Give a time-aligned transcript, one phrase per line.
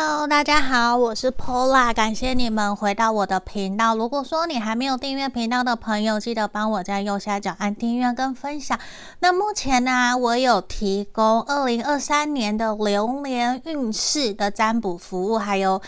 [0.00, 3.96] Hello，大家好，我是 Pola，感谢你们回到我的频道。
[3.96, 8.78] 如果说你还没有订阅频道的朋友，记得帮我在右下角按订阅跟分享。
[9.18, 15.82] 那目前呢，我有提供二零二三年的流年运势的占卜服务，还有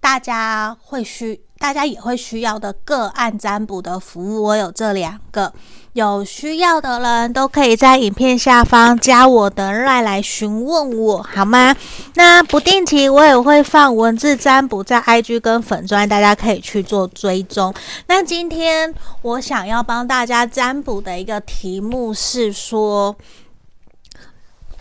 [0.00, 5.52] 大家会需，大家也会需要的个案占卜的服务，我有这两个。
[5.92, 11.72] 有需要的人都可以在影片下方加我的 LINE 来询问我，好吗？
[12.14, 17.72] 那不定期我也会放文字占卜在 IG 跟粉专，大家可以去做追踪。
[18.08, 18.92] 那今天
[19.22, 23.14] 我想要帮大家占卜的一个题目是说，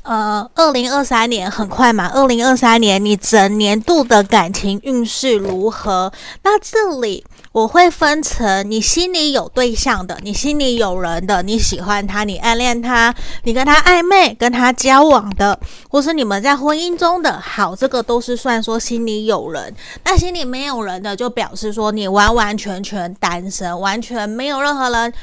[0.03, 6.11] 呃，二零二三年很快嘛，二零二三年你整年度的感情运势如何？
[6.43, 7.25] 那这里。
[7.53, 13.13] 我会分成你心里有对象的，你心里有人的，你喜欢他，你暗恋他，
[13.43, 19.71] 你跟他暧昧，跟他交往的，或是你们在婚姻中的，好，这个都是算说心里有人。
[20.03, 25.13] 那心里没有人的，就表示说你完完全全单身，完全没有任何人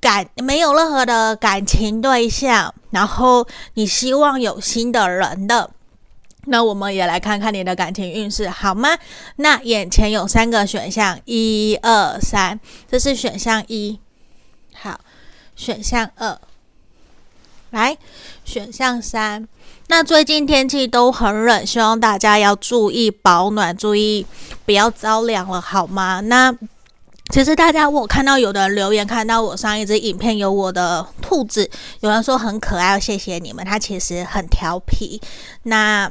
[0.00, 5.70] 感，没有任何的感情对象，然后你希望有新的人的。
[6.46, 8.96] 那我们也来看看你的感情运势，好吗？
[9.36, 12.58] 那眼前有三个选项，一二三，
[12.90, 14.00] 这是选项一。
[14.74, 14.98] 好，
[15.54, 16.40] 选项二，
[17.68, 17.98] 来，
[18.42, 19.46] 选项三。
[19.88, 24.24] 那最近天气都很冷，希望大家要注意保暖，注意
[24.64, 26.20] 不要着凉了，好吗？
[26.20, 26.56] 那
[27.30, 33.64] 其实大家我看到有的人留言，看到我上一支影片有我的兔子，有人说很可爱，谢谢你们。
[33.64, 35.20] 它其实很调皮，
[35.62, 36.10] 那。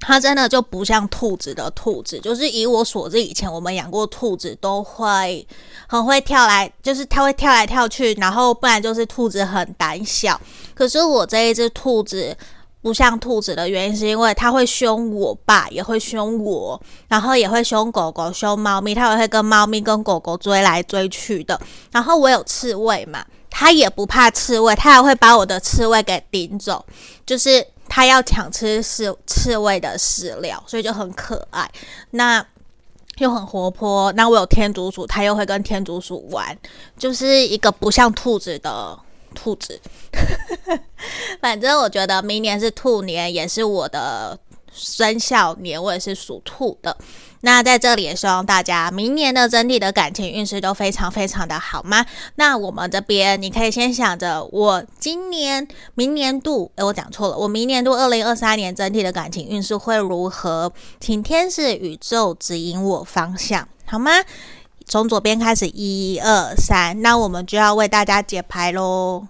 [0.00, 5.44] 它真的就不像兔子的兔子，就是以我所知，以前我们养过兔子都会
[5.88, 10.40] 很会跳来，就是它会跳来跳去，然后不然就是兔子很胆小。
[10.72, 12.36] 可是我这一只兔子
[12.80, 21.60] 不像兔子的原因，是因为它会凶我爸，也会凶我，然后也会凶狗狗、凶猫咪，它也会跟猫咪跟狗狗追来追去的。
[21.92, 26.84] 然后我有刺猬嘛，它也不怕刺猬，它还会把我的刺猬给顶走，
[27.26, 27.66] 就是。
[27.90, 31.66] 它要抢吃刺刺猬的饲料，所以就很可爱。
[32.10, 32.44] 那
[33.16, 34.12] 又很活泼。
[34.12, 36.54] 那我有天竺鼠，它又会跟天竺鼠玩，
[36.98, 38.98] 就是一个不像兔子的
[39.34, 39.80] 兔子。
[41.40, 44.38] 反正我觉得明年是兔年，也是我的
[44.72, 46.96] 生肖年，我也是属兔的。
[47.42, 52.04] 那在这里也希望大家明年的整体的感情运势都非常非常的好吗？
[52.34, 60.72] 那我们这边你可以先想着，我今年明年度，诶，我讲错了，我明年度二零二三年整体的感情运势会如何？
[60.98, 64.10] 请天使宇宙指引我方向，好吗？
[64.88, 69.26] 从左边开始，一二三，那我们就要为大家解牌喽。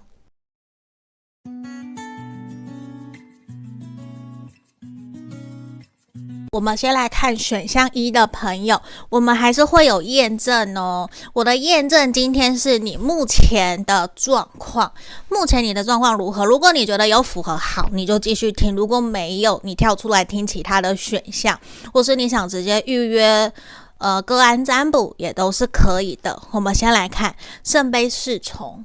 [6.53, 11.09] 我们先来看选项一的朋友，我们还是会有验证哦。
[11.33, 14.91] 我的验证今天是你目前的状况，
[15.27, 16.45] 目前你的状况如何？
[16.45, 21.59] 如果你觉得有符合，好，你就继续听；如果没有，你跳出来听其他的选项，
[21.93, 23.51] 或是你想直接预约
[23.99, 26.41] 呃个案占卜，也都是可以的。
[26.51, 28.83] 我们先来看圣杯侍从、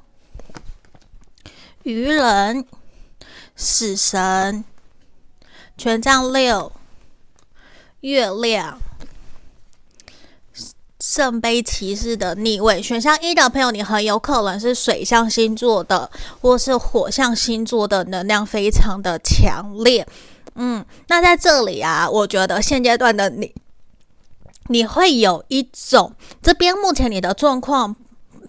[1.83, 2.65] 愚人、
[3.55, 4.63] 死神、
[5.77, 6.71] 权杖六。
[8.01, 8.77] 月亮、
[10.99, 20.07] 圣杯骑士的逆位，选项一的朋友，你很有可能是水象星座的，或是火象星座的能量非常的强烈。
[20.53, 23.51] 嗯，那在这里啊，我觉得现阶段的你，
[24.67, 27.95] 你会有一种这边目前你的状况。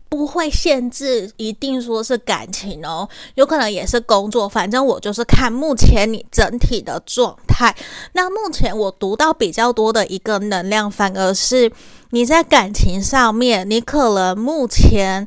[0.08, 4.48] 不会限制，一定说是感情哦，有可能也是工作。
[4.48, 7.74] 反正我就是看目前你整体的状态。
[8.12, 11.70] 那目前我读到比较多的一个能量，反而是
[12.10, 15.26] 你在感情上面，你可能目前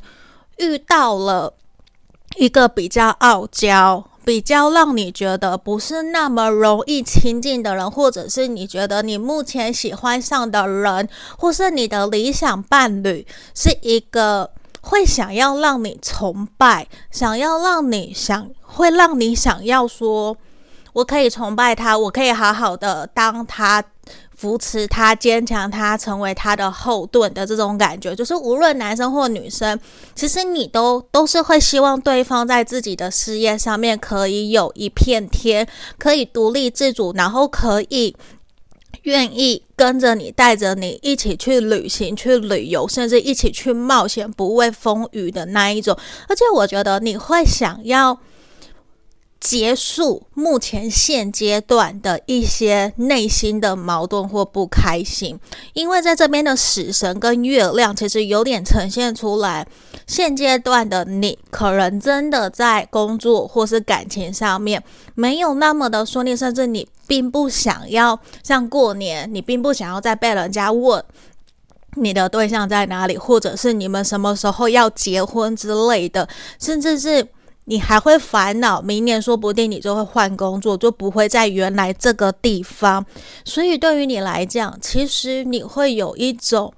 [0.57, 1.53] 遇到了
[2.38, 13.25] 一个比较傲娇、比较让你觉得不是那么容易亲近的人，或者是你觉得你目前喜欢上的人，或是你的理想伴侣，
[13.56, 14.51] 是一个。
[14.81, 20.38] 会想要让你崇拜，想要让你想，会让你想要说，
[20.94, 23.83] 我可以崇拜他，我可以好好的当他，
[24.39, 29.77] 扶持他，坚强他，成为他的后盾的这种感觉，就是无论男生或女生，
[30.15, 38.15] 其实你都都是会希望对方在自己的事业上面可以有一片天，可以独立自主，然后可以。
[39.03, 45.97] 愿意跟着你，带着你一起去旅行、去旅游，甚至一起去冒险，不畏风雨的那一种。
[46.27, 48.19] 而且我觉得你会想要
[49.39, 55.39] 结束目前现阶段的一些内心的矛盾或不开心，
[55.71, 59.65] 因为在这边的死神跟月亮其实有点呈现出来，
[60.06, 64.83] 现阶段的你可能真的在工作或是感情上面
[65.15, 71.01] 没有那么的顺利，甚至你并不想要像过年，你并不想要再被人家问
[71.95, 76.27] 你的对象在哪里，或者是你们什么时候要结婚之类的，
[76.59, 77.25] 甚至是。
[77.69, 83.06] 你还会烦恼，明年说不定你就会换工作，就不会在原来这个地方。
[83.45, 86.74] 所以对于你来讲，其实你会有一种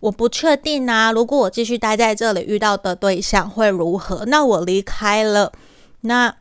[0.00, 1.12] 我不确定啊。
[1.12, 4.24] 如果我继续待在这里，遇到的对象会如何？
[4.26, 5.52] 那我离开了，
[6.00, 6.34] 那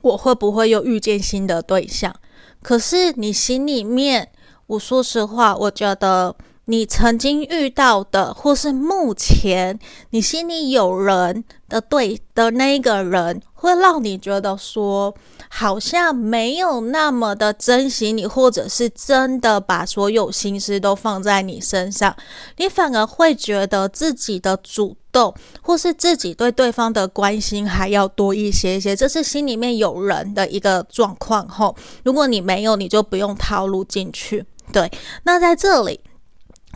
[0.00, 2.14] 我会不会又遇见新的对象？
[2.62, 4.30] 可是你心里面，
[4.68, 6.36] 我说实话，我觉得。
[6.70, 9.78] 你曾经遇到的，或是目前
[10.10, 15.14] 你心里有人的对的那个人，会让你觉得说，
[15.48, 22.14] 好像没有那么的珍惜你，或者是真的把所有心思都放在你身上，
[22.58, 31.48] 你反而会觉得自己的主动，或是自己对对方的关心还要多一些些，这是心里面有人的一个状况。
[31.48, 31.74] 吼，
[32.04, 34.44] 如果你没有，你就不用套路进去。
[34.70, 34.92] 对，
[35.22, 35.98] 那在这里。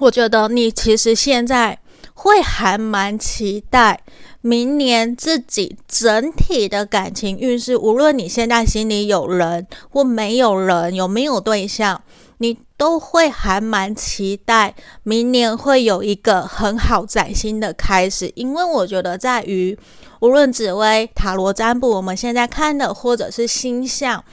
[0.03, 1.79] 我觉得你其实现在
[2.15, 4.01] 会还蛮期待
[4.41, 12.03] 明年自己整体的感情运势，无论你现在心里有人或没有人，有没有对象，
[12.39, 18.33] 你都会还蛮期待明年会有一个很好崭新的开始。
[18.35, 19.79] 因为我觉得在于
[20.21, 24.25] 无论紫微塔罗占卜，我们现在看的或者是星象，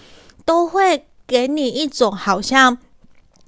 [0.44, 2.80] 都会给你一种好像。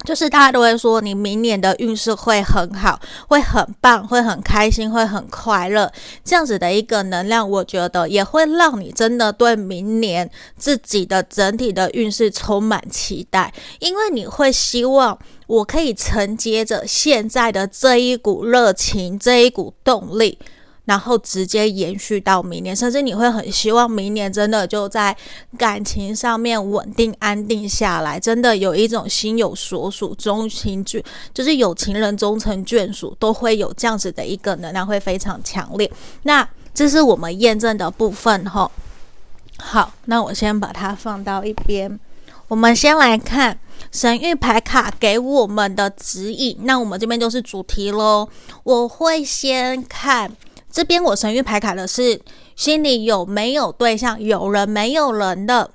[0.03, 5.91] 就是大家都会说，你明年的运势会很好，会很棒，会很开心，会很快乐，
[6.23, 15.17] 这样子的一个能量，我觉得也会让你真的对明年自己的整体的运势充满期待，因为你会希望
[15.47, 20.39] 我可以承接着现在的这一股热情，这一股动力。
[20.85, 25.15] 然后直接延续到明年，甚至你会很希望明年真的就在
[25.57, 35.89] 感情上面稳定安定下来，真的有一种心有所属、终情眷，就是有情人终成眷属，都会有这样子的一个能量，会非常强烈。
[36.23, 38.69] 那这是我们验证的部分哈。
[39.59, 41.99] 好，那我先把它放到一边。
[42.47, 43.57] 我们先来看
[43.91, 46.57] 神谕牌卡给我们的指引。
[46.63, 48.27] 那我们这边就是主题喽。
[48.63, 50.31] 我会先看。
[50.71, 52.21] 这边我神諭牌卡的是
[52.55, 55.71] 心里有没有对象，有人没有人的，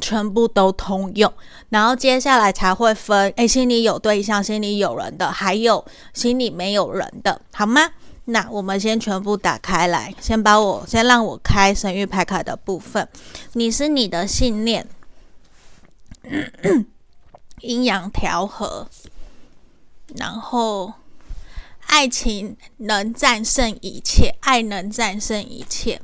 [0.00, 1.32] 全部都通用。
[1.70, 5.84] 然后接下来才会分，诶，心里有对象，心里有人的，还有
[6.14, 7.90] 心里没有人的，好吗？
[8.26, 13.08] 那我们先全部打开来，先把我先让我开神諭牌卡的部分。
[13.54, 14.86] 你是你的信念，
[17.60, 18.86] 阴阳调和，
[20.14, 20.92] 然后。
[21.86, 26.00] 爱情能战胜一切，爱能战胜一切。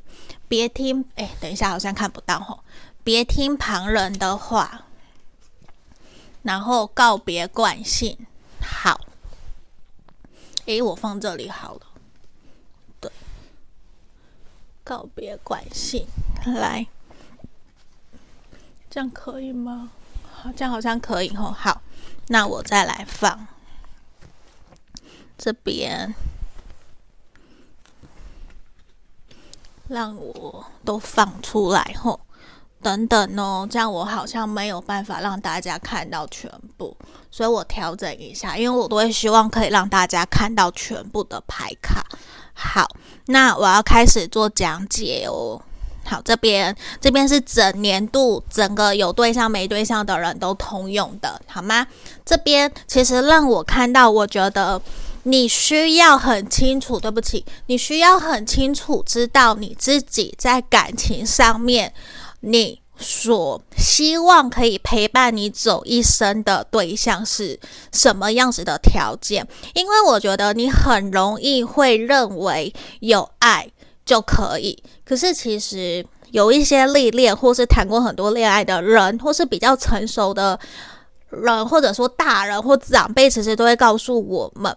[0.47, 2.61] 别听，哎，等一下，好像看不到吼。
[3.03, 4.87] 别听旁人的话，
[6.43, 8.19] 然后告别惯性。
[8.61, 9.01] 好，
[10.67, 11.81] 哎，我放这里好了。
[13.01, 13.11] 对，
[14.85, 16.07] 告别惯性，
[16.45, 16.87] 来，
[18.91, 19.91] 这样可以吗？
[20.31, 21.51] 好，这样好像可以吼。
[21.51, 21.83] 好，
[22.29, 23.49] 那我再来放。
[25.39, 26.13] 这边
[29.87, 32.21] 让我都放出来吼，
[32.83, 36.95] 等等哦，这样我好像没有办法让大家看到全部，
[37.31, 42.05] 所以我调整一下，因为我都会希望可以让大家看到全部的牌卡。
[42.53, 42.87] 好，
[43.27, 45.63] 那我要开始做讲解哦。
[46.05, 51.87] 好，这边这边是整年度整个有对象没对象的人都通用的，好吗？
[52.27, 54.83] 这边其实让我看到，我觉得。
[55.29, 61.93] 你需要很清楚，对不起，你需要很清楚知道你自己在感情上面，
[62.41, 67.61] 你所希望可以陪伴你走一生的对象是
[67.93, 69.47] 什么样子的条件？
[69.75, 73.71] 因为我觉得你很容易会认为有爱
[74.07, 80.59] 就可以，可是其实有一些历练或是谈过很多恋爱的人，或是比较成熟的
[81.29, 84.75] 人，或者说大人或长辈，其实都会告诉我们。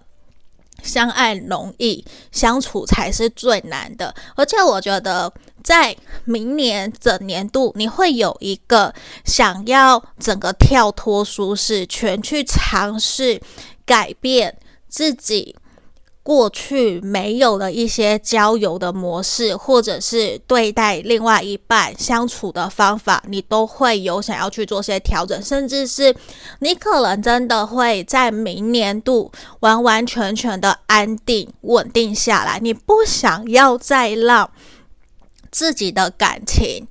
[0.82, 4.14] 相爱容易，相处才是最难的。
[4.36, 5.32] 而且我觉得，
[5.64, 5.96] 在
[6.26, 8.94] 明年整年度，你会有一个
[9.26, 13.42] 想要整个跳脱舒适圈，去尝试
[13.86, 14.58] 改变
[14.88, 15.56] 自己
[16.32, 26.16] 过去没有的一些交友的模式，或者是对待另外一半相处的方法，你都会有想要去做些调整，甚至是
[26.60, 34.50] 你可能真的会在明年度完完全全的安定稳定下来，你不想要再让
[35.52, 36.88] 自己的感情。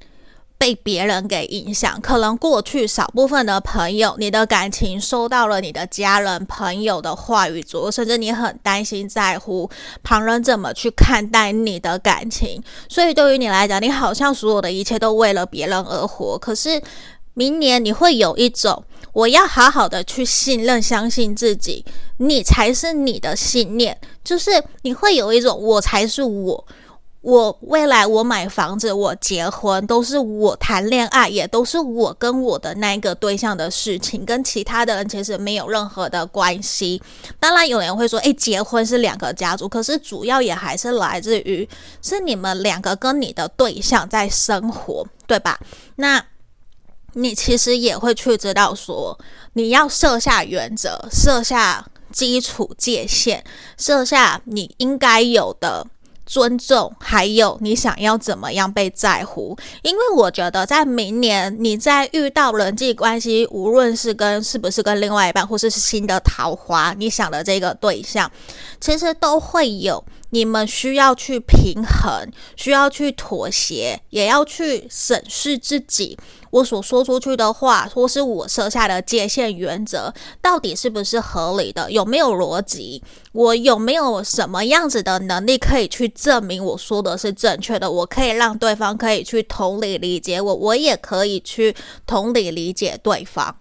[0.61, 9.71] 被别人给影响，可能过去少部分的朋友，你的感情受到了你的家人、朋友的话语左右，甚至你很担心、在乎
[10.03, 12.63] 旁人怎么去看待你的感情。
[12.91, 16.37] 所以对于你来讲，你好像所有的一切都为了别人而活。
[16.37, 16.79] 可是
[17.33, 21.83] 明年你会有一种，我要好好的去信任、相信自己，
[22.19, 26.67] 你才是你的信念，就是你会有一种我才是我。
[27.23, 37.03] 我未来我买房子，我结婚，都是我谈恋爱，也都是我跟我的那个对象的事情，跟其他的人其实没有任何的关系。
[37.39, 41.69] 当然，有人会说，诶，结婚是两个家族，可是主要也还是来自于
[42.01, 45.61] 是你们两个跟你的对象在生活，对吧？
[45.97, 46.25] 那
[47.13, 49.19] 你其实也会去知道说，
[49.53, 53.45] 你要设下原则，设下基础界限，
[53.77, 55.87] 设下你应该有的。
[56.31, 59.59] 尊重，还有你想要怎么样被在乎？
[59.83, 68.31] 因为我觉得在明年你在遇到人际关系，无论是跟是不是跟另外一半，或是新的桃花，你想的这个对象，
[68.81, 70.05] 其实都会有。
[70.31, 76.19] 你们需要去平衡，需要去妥协，也要去审视自己。
[76.51, 81.91] 我所说出去的话，或是我设下的界限原则，到底是不是合理的？
[81.93, 83.03] 有没有逻辑？
[83.33, 87.89] 我有没有什么样子的能力可以去证明我说的是正确的？
[87.89, 93.57] 我可以让对方可以去同理理解我，我也可以去同理理解对方。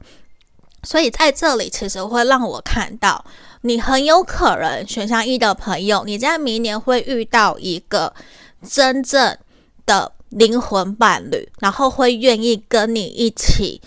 [0.81, 3.23] 所以在这里，其实会让我看到。
[3.61, 8.13] 你很有可能选项一的朋友，你在明年会遇到一个
[8.67, 9.37] 真正
[9.85, 13.81] 的灵魂伴侣，然后会愿意跟你一起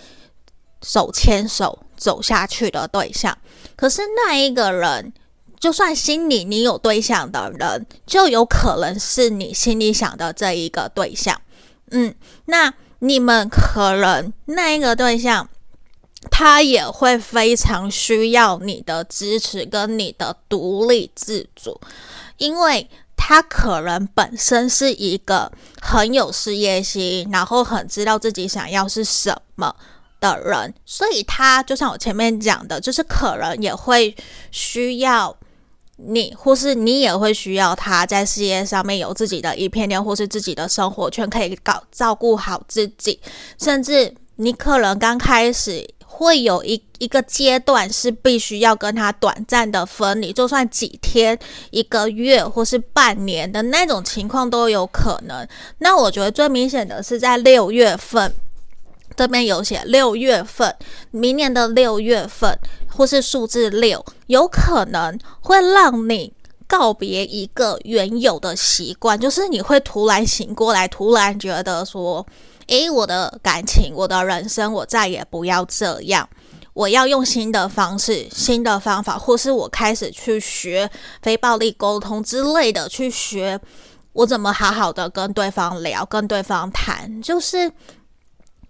[0.83, 3.35] 手牵手走下去的对象。
[3.75, 5.11] 可是那一个人，
[5.59, 11.41] 就算心里你有对象的人，就有可能是你心里想的这一个对象。
[11.89, 12.13] 嗯，
[12.45, 15.49] 那你们可能那一个对象。
[16.29, 21.79] 他也会非常需要你的支持跟你的独立自主，
[22.37, 25.51] 因为他可能本身是一个
[25.81, 29.75] 很有事业心，然后很知道自己想要是什么
[30.19, 34.15] 的人，所以他就像我前面讲的，就是可能也会
[34.51, 35.35] 需要
[35.97, 43.19] 你，或是你也会需要他在事业上面有自己的一片天，或是自己的生活圈可以搞照顾好自己，
[43.59, 45.87] 甚至你可能刚开始。
[46.23, 51.37] 会有一一个阶段是必须要跟他短暂的分离，就算几天、
[51.71, 55.45] 一个月或是半年的那种情况都有可能。
[55.79, 58.33] 那我觉得最明显的是在六月份，
[59.15, 60.73] 这边有写六月份，
[61.11, 66.31] 明年的六月份或是数字六，有可能会让你
[66.65, 72.25] 告别一个原有的习惯，就是你会突然醒过来，突然觉得说。
[72.73, 76.27] 诶，我的感情，我的人生，我再也不要这样。
[76.73, 80.89] 我要用新的方式、新的方法，或是我开始去学
[81.21, 83.61] 非暴力沟通之类的，去学
[84.13, 87.21] 我怎么好好的跟对方聊、跟对方谈。
[87.21, 87.71] 就是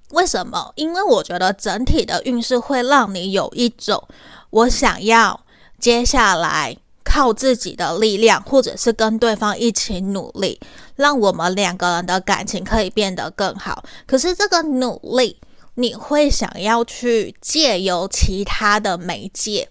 [0.10, 0.74] 为什么？
[0.76, 4.06] 因为我觉得整体的运势会让你有一种
[4.50, 5.46] 我想要
[5.80, 6.76] 接下来。
[7.06, 10.60] 靠自己的力量，或者是跟对方一起努力，
[10.96, 13.84] 让我们两个人的感情可以变得更好。
[14.06, 15.38] 可是这个努力，
[15.76, 19.68] 你会想要去借由其他的媒介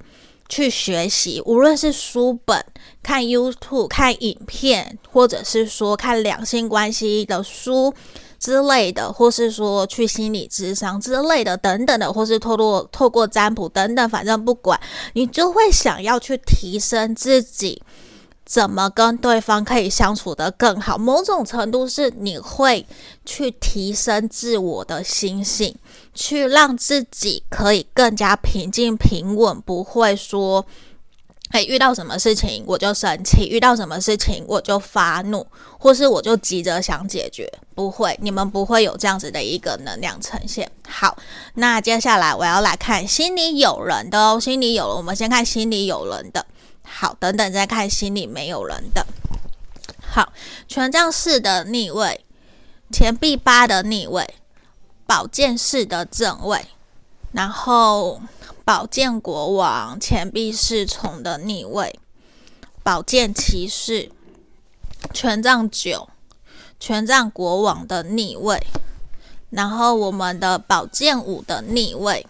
[0.49, 2.64] 去学习，无论是书本、
[3.02, 7.95] 看 YouTube、看影片，或者是说看两性关系的书。
[8.43, 14.81] 之类的，或是说去心理咨商之类的，等等的，或是透过透过占卜等等，反正不管，
[15.12, 17.81] 你就会想要去提升自己，
[18.44, 20.99] 怎么跟对方可以相处得更好。
[20.99, 22.87] 某种程度是你会
[23.25, 25.75] 去提升自我的心性，
[26.14, 30.66] 去让自己可以更加平静平稳，不会说。
[31.50, 35.46] 哎，遇到什么事情我就生气，遇到什么事情我就发怒，
[35.78, 40.70] 或是我就急着想解决，不会，你们不会有这样子的一个能量呈现。
[40.88, 41.14] 好，
[41.56, 46.46] 那接下来我要来看心里有人的哦，心里有人，我们先看心里有人的。
[46.82, 49.06] 好，等等再看心里没有人的。
[50.00, 50.32] 好，
[50.68, 52.24] 权杖四的逆位，
[52.90, 54.34] 钱币八的逆位，
[55.06, 56.66] 宝剑四的正位，
[57.32, 58.22] 然后。
[58.64, 61.98] 宝剑国王、钱币侍从的逆位，
[62.84, 64.12] 宝剑骑士、
[65.12, 66.08] 权杖九、
[66.78, 68.64] 权杖国王的逆位，
[69.50, 72.24] 然后我们的宝剑五的逆位。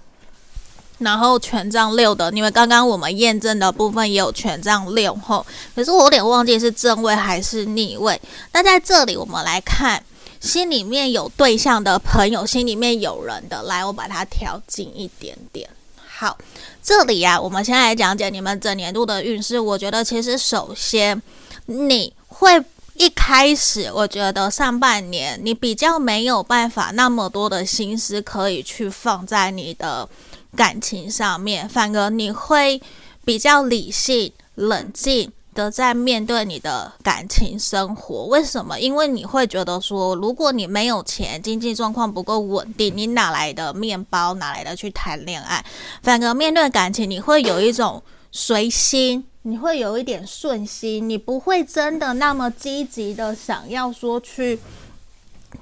[1.03, 5.45] 然后权杖六的，因为刚刚我们验证的部分也有权杖六吼，
[5.75, 8.21] 可是我有点忘记是正位还是逆位。
[8.53, 10.03] 那在这里我们来看，
[10.41, 15.69] 心里面有对象的朋友，心里面有人的，来，我把它调近一点点。
[16.05, 16.37] 好，
[16.83, 19.59] 这里呀、我们先来讲解你们整年度的运势。
[19.59, 21.21] 我觉得其实首先
[21.67, 22.63] 你会
[22.95, 30.09] 一开始，我觉得上半年你比较没有办法那么多的心思可以去放在你的。
[30.57, 32.81] 感情上面，反而你会
[33.25, 38.27] 比较理性、冷静的在面对你的感情生活。
[38.27, 38.79] 为什么？
[38.79, 44.35] 因为你会觉得说，如果你没有钱，经济状况不够稳定，你哪来的面包？
[44.35, 45.65] 哪来的去谈恋爱？
[46.03, 54.59] 反而面对感情，你会有一种随心，你会有一点顺心，你不会真的那么积极的想要说去。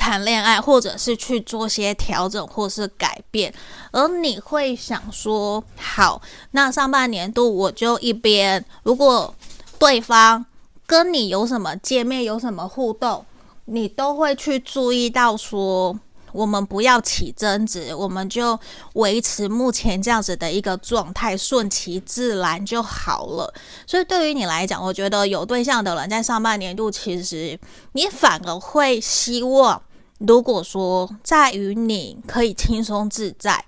[0.00, 3.52] 谈恋爱，或者是去做些调整，或是改变，
[3.92, 9.35] 而你会想说，好，那上半年度我就一边，如果
[9.78, 10.47] 对方
[10.87, 13.25] 跟你有什么见面，有什么互动，
[13.66, 16.00] 你都会去注意到说。
[16.33, 18.57] 我们不要起争执，我们就
[18.92, 23.52] 维持目前这样子的一个状态，顺其自然就好了。
[23.85, 27.59] 所以对于你来讲，我觉得有对象的人在上半年度，其实
[27.95, 29.83] 你反而会希望，
[30.21, 33.65] 如果说在于你可以轻松自在。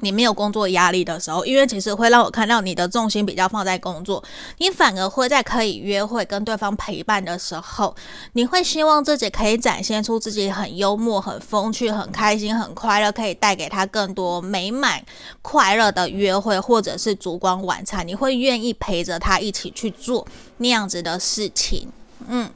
[0.00, 4.22] 你没有工作压力的时候，因为其实会让我看到你的重心比较放在工作，
[4.58, 7.96] 你反而会在可以约会跟对方陪伴的时候，
[8.34, 15.04] 你会希望自己可以展现出自己很幽默、很风趣、很开心、很快乐，可以带给他更多美满、
[15.42, 20.24] 快乐的约会或者是烛光晚餐，你会愿意陪着他一起去做
[20.58, 21.88] 那样子的事情，
[22.28, 22.48] 嗯。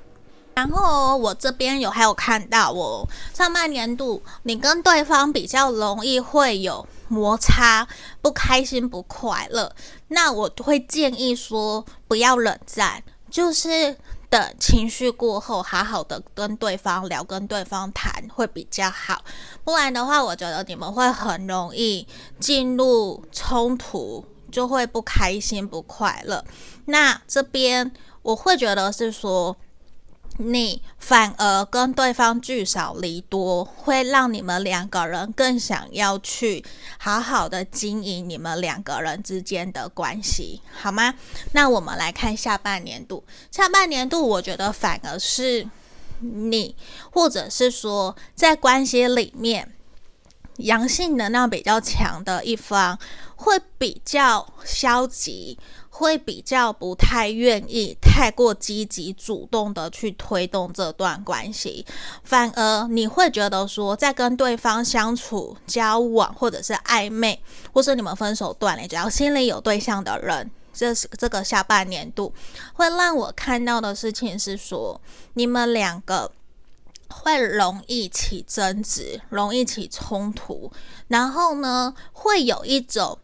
[0.54, 7.88] 然后我这边有还有看到，我上半年度你跟对方比较容易会有摩擦，
[8.20, 9.74] 不开心不快乐。
[10.08, 13.96] 那我会建议说不要冷战，就是
[14.28, 19.24] 等情绪过后，好好的跟对方聊，跟对方谈会比较好。
[19.64, 22.06] 不然的话，我觉得你们会很容易
[22.38, 26.44] 进入冲突，就会不开心不快乐。
[26.84, 29.56] 那这边我会觉得是说。
[30.42, 36.64] 你反而跟对方聚少离多，会让你们两个人更想要去
[36.98, 41.14] 好好的经营你们两个人之间的关系，好吗？
[41.52, 43.24] 那我们来看下半年度。
[43.50, 45.66] 下半年度，我觉得反而是
[46.20, 46.74] 你，
[47.10, 49.72] 或者是说在关系里面，
[50.58, 52.98] 阳性能量比较强的一方，
[53.36, 55.58] 会比较消极。
[55.94, 61.84] 会比较不太愿意太过积极主动的去推动这段关系，
[62.24, 67.38] 反而你会觉得说，在跟对方相处、交往或者是暧昧，
[67.74, 72.32] 或是你们分手断了，只要心里有对象的人，这是这个下半年度
[72.72, 74.98] 会让我看到的事情是说，
[75.34, 76.32] 你们两个
[77.08, 80.72] 会容易起争执，容易起冲突，
[81.08, 83.18] 然后呢，会有一种。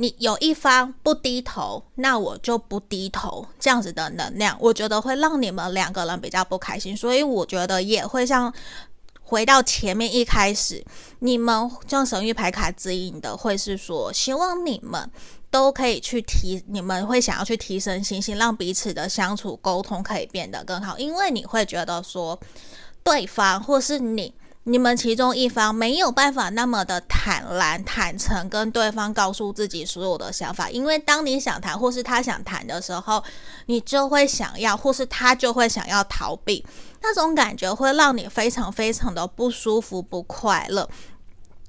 [0.00, 8.52] 你有一方不低头，那我就不低头，这样子的能量，我觉得会让你们两个人比较不开心，所以我觉得也会像
[9.22, 10.84] 回到前面一开始，
[11.18, 15.10] 你们像神域牌卡指引的，会是说希望你们
[15.50, 22.38] 都可以去提，你们会想要去提升信心，让彼此的相处沟通可以变得更好，因为你会觉得说
[23.02, 24.32] 对方或是你。
[24.68, 33.24] 你们其中一方没有办法那么的坦然、坦诚跟对方告诉自己所有的想法，因为当你想谈或是他想谈的时候，
[33.64, 36.62] 你就会想要，或是他就会想要逃避，
[37.00, 40.86] 那种感觉会让你非常非常的不舒服、不快乐。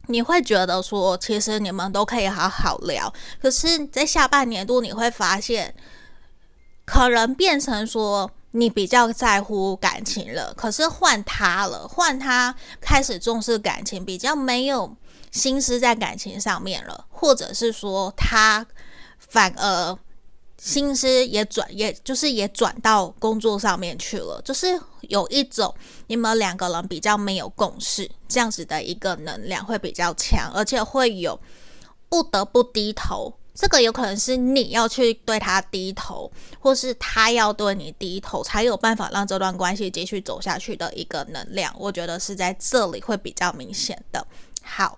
[0.07, 5.73] 你会觉得说，其实你们都可以好好聊，可是，在下半年度你会发现，
[6.85, 8.29] 可能变成说。
[8.51, 14.95] 你比较在乎感情了，可是换他了，换他开始重视感情，比较没有
[15.31, 18.65] 心思在感情上面了，或者是说他
[19.19, 19.97] 反而
[20.57, 24.67] 心思也转，也就是也转到工作上面去了，就是
[25.01, 25.73] 有一种
[26.07, 31.39] 你们两个人比较没有共识，这样子的一个能量会比较强，而且会有
[32.09, 33.31] 不得不低头。
[33.59, 41.75] 这个有可能是你要去对他低头，或是他要对你低头，才有办法让这段关系继续走下去的一个能量。
[41.77, 44.25] 我觉得是在这里会比较明显的。
[44.63, 44.97] 好，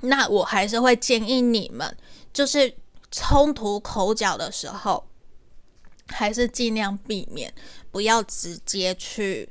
[0.00, 1.96] 那我还是会建议你们，
[2.32, 2.74] 就是
[3.12, 5.06] 冲突口角的时候，
[6.08, 7.54] 还是尽量避免，
[7.92, 9.48] 不要直接去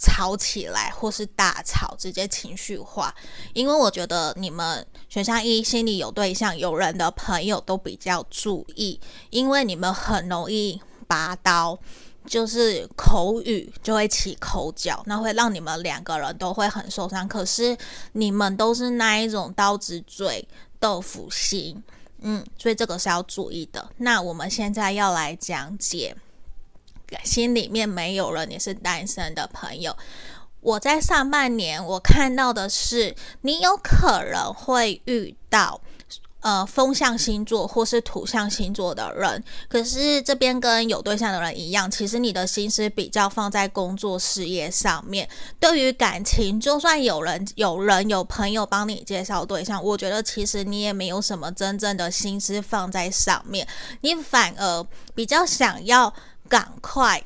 [0.00, 3.14] 吵起来，或是大吵，直接情绪化。
[3.52, 11.78] 因为我觉得你们选项一心里有对象、有人的朋友都比较注意，因为你们很容易拔刀，
[12.26, 17.26] 就是口语就会起口角，那会让你们两个人都会很受伤。
[17.26, 17.76] 可是
[18.12, 20.46] 你们都是那一种刀子嘴
[20.78, 21.82] 豆腐心。
[22.20, 23.88] 嗯，所以这个是要注意的。
[23.98, 26.16] 那我们现在要来讲解，
[27.24, 29.96] 心里面没有了，你是单身的朋友。
[30.60, 35.80] 我在上半年我看到的是，你有可能会遇到。
[36.40, 45.28] 呃，风象星座或是土象星座的人，可是这边跟有对象的人一样，其实你的心思比较放在工作事业上面。
[45.58, 53.66] 对于感情，就算有人、有人、有朋友帮你介绍对象，我觉得其实你也没有什么真正的心思放在上面，
[54.02, 56.14] 你反而比较想要
[56.48, 57.22] 赶快。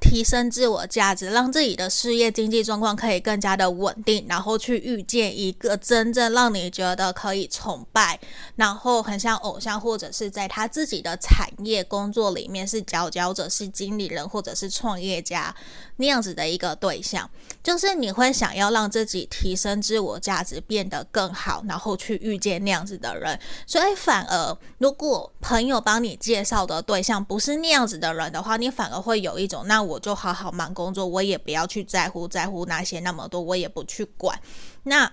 [0.00, 8.18] 提升自我价值，让自己的事业经济状况可以更加的稳定，然后去遇见一个真正让你觉得可以崇拜，
[8.54, 15.52] 然后很像偶像，或者是在他自己的产业工作里面是佼佼者，是经理人或者是创业家
[15.96, 17.28] 那样子的一个对象，
[17.62, 23.38] 就是你会想要让自己提升自我价值，变得更好，然后去遇见那样子的人。
[23.66, 29.87] 所以反而，如果朋友帮你介绍的对象不是那样子的人的话，你反而会有一种那。
[29.88, 34.38] 我就好好忙工作，我也不要去在乎在乎那些那么多，我也不去管。
[34.84, 35.10] 那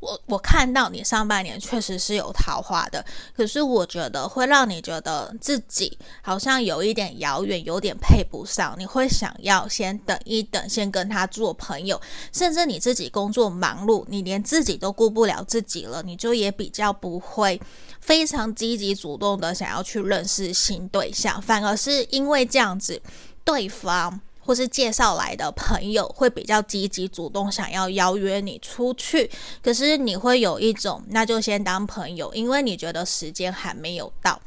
[0.00, 3.04] 我我看到你上半年确实是有桃花的，
[3.36, 8.74] 可是我觉得会让你觉得自己好像有一点遥远，有点配不上。
[8.78, 12.00] 你会想要先等一等，先跟他做朋友，
[12.32, 17.60] 甚至你自己工作忙碌，你连自己都顾不了自己了，你就也比较不会
[18.00, 23.02] 非常积极主动的想要去认识新对象，反而是因为这样子。
[23.44, 29.30] 对方或是介绍来的朋友会比较积极主动，想要邀约你出去，
[29.62, 34.40] 可是你会有一种那就先当朋友，因为你觉得时间还没有到，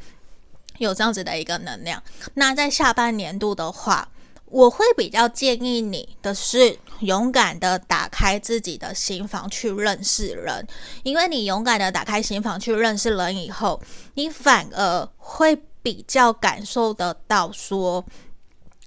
[0.80, 2.02] 有这样子的一个能量。
[2.34, 4.10] 那在下半年度的话，
[4.48, 10.68] 我会比较建议你的是勇敢的打开自己的心房去认识人，
[11.04, 13.80] 因为你勇敢的打开心房去认识人以后，
[14.16, 18.04] 你反而会比较感受得到说。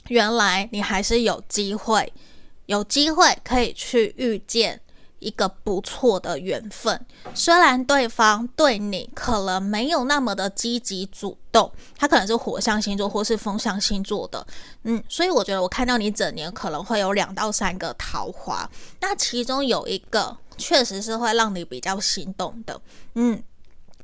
[0.08, 2.12] 原来你还是有机会，
[2.66, 4.80] 有机会可以去遇见
[5.18, 7.04] 一个不错的缘分。
[7.34, 14.46] 虽然对方对你可能没有那么的积极主动，他可能是火象星座或是风象星座的，
[14.84, 18.68] 嗯，所以我觉得我看到你整年可能会有两到三个桃花，
[19.00, 22.80] 那其中有一个确实是会让你比较心动的，
[23.14, 23.42] 嗯，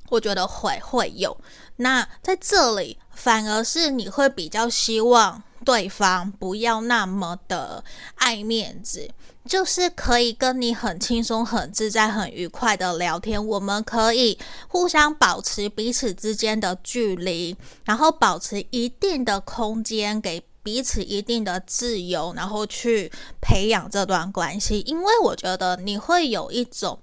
[0.09, 1.37] 我觉得会会有。
[1.77, 5.43] 那在这里反而是你会比较希望。
[5.65, 7.85] 对方不要那么的
[8.17, 9.09] 爱面子，
[9.45, 13.45] 就是可以跟你很轻松、很自在、很愉快的聊天。
[13.47, 24.81] 我们可以互相保持彼此之间的距离，然后保持一定的空间，给彼此一定的自由，然后去培养这段关系。
[24.81, 26.99] 因为我觉得你会有一种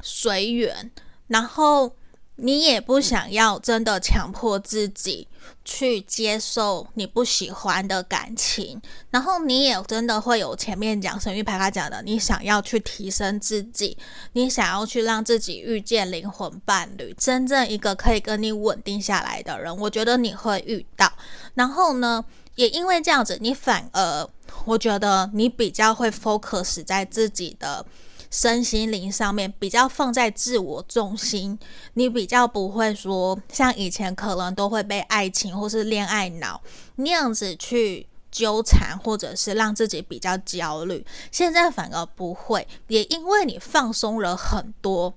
[0.00, 0.90] 随缘，
[1.28, 1.96] 然后。
[2.44, 5.28] 你也不想要真的强迫自己
[5.64, 13.96] 去接受你不喜欢的感情，然后你也真的会有前面讲神諭牌卡讲的，你想要去提升自己，
[14.32, 21.12] 你想要去让自己遇见灵魂伴侣，真正一个可以跟你稳定下来的人，我觉得你会遇到。
[21.54, 22.24] 然后呢，
[22.56, 24.28] 也因为这样子，你反而
[24.64, 27.86] 我觉得你比较会 focus 在自己的。
[28.32, 31.56] 身心灵上面比较放在自我中心，
[31.92, 36.60] 你比较不会说像以前可能都会被爱情或是恋爱脑
[36.96, 41.04] 那样子去纠缠，或者是让自己比较焦虑。
[41.30, 45.12] 现在反而不会，也因为你放松了很多，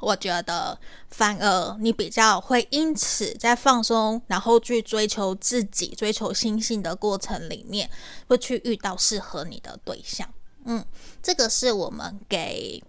[0.00, 0.76] 我觉得
[1.08, 7.88] 反而你比较会因此在放松，然后去追求自己、追求心性的过程里面，
[8.26, 10.28] 会去遇到适合你的对象。
[10.64, 10.84] 嗯，
[11.22, 12.82] 这个是我们给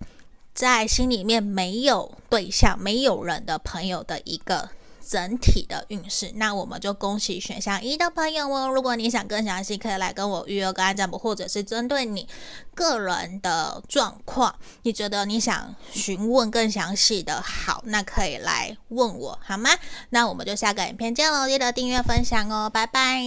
[0.53, 4.69] 在心里面没有对象、没有人的朋友的一个
[5.05, 6.31] 整体的运势。
[6.35, 8.67] 那我们就恭喜选项一的朋友哦。
[8.69, 12.27] 如果你想更详细，可以来跟我预约个案占卜，或者是针对你
[12.73, 19.69] 个人的状况，你觉得你想询问更详细的，好，那可以来问我好吗？
[20.09, 23.21] 那我们就下个影片见喽，记得订阅分享哦，拜拜。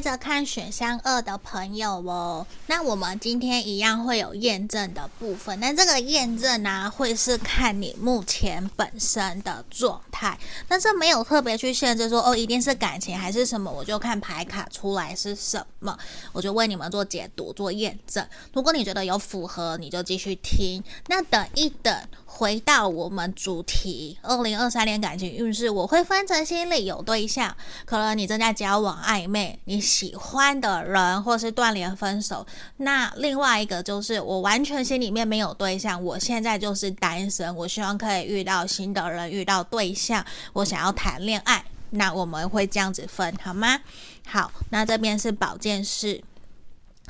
[0.00, 2.46] 接着看选项二的朋友哦。
[2.68, 15.94] 那我们今天一样会有验证的部分，那这个验证呢、会是看你目前本身的状态，但是没有特别去限制说哦，一定是感情还是什么，我就看牌卡出来是什么，
[16.32, 18.26] 我就为你们做解读做验证。
[18.54, 20.82] 如果你觉得有符合，你就继续听。
[21.08, 32.46] 那等一等，回到我们主题，二零二三年感情运势，我会分成心里有对象，可能你正在交往暧昧，你喜欢的人，或是断联分手。
[32.76, 41.64] 那另外一个就是我完全心里面没有对象，我现在就是单身，我希望可以遇到新的人，遇到对象，我想要谈恋爱。
[41.90, 43.80] 那我们会这样子分，好吗？
[44.26, 46.22] 好，那这边是宝剑四，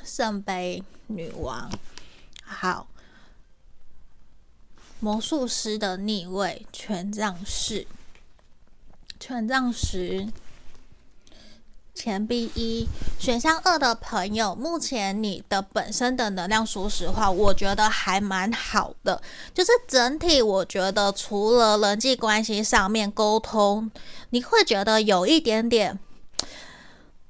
[0.02, 1.70] 圣杯女王，
[2.42, 2.86] 好。
[5.02, 7.86] 魔术师的逆位，权杖四，
[9.18, 10.26] 权杖十，
[12.00, 19.20] 前 B 一，选项二的朋友，目前你的本身的能量，说实话，我觉得还蛮好的。
[19.52, 23.90] 就是整体，我觉得除了人际关系上面沟通，
[24.30, 25.98] 你会觉得有一点点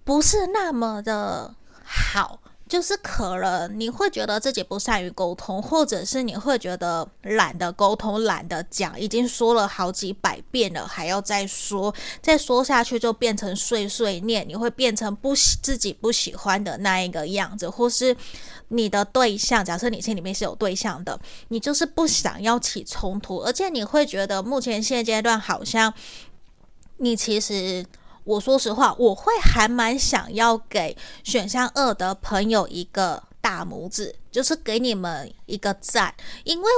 [0.04, 1.52] 不是那么的
[1.82, 2.38] 好。
[2.70, 18.16] 就是可能你会觉得自己不善于沟通，或者是你会觉得懒得沟通、懒得讲，已经说了好几百遍了，还要再说，再说下去就变成碎碎念，你会变成不喜自己不喜欢的那一个样子，或是
[18.68, 25.92] 你的对象，假设你心里面是有对象的，你就是不想要起冲突，而且你会觉得目前现阶段好像
[26.98, 27.84] 你其实。
[28.24, 36.68] 我说实话，我会还蛮想要给选项二的朋友一个大拇指，就是给你们一个赞，因为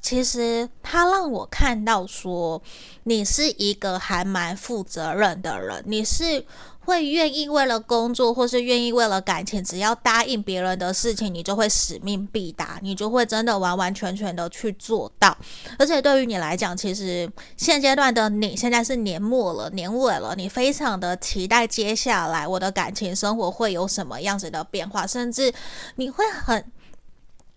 [0.00, 2.60] 其实他让我看到说
[3.04, 6.44] 你是一个还蛮负责任的人，你是。
[6.84, 15.36] 会愿意为了工作，或是愿意为了感情，只要答应别人的事情，你就会使命必达，你就会真的完完全全的去做到。
[15.78, 25.52] 而且对于你来讲，其实现阶段的你现在是年末了，年尾了，你非常的期待接下来我的感情生活会有什么样子的变化，甚至
[25.96, 26.64] 你会很。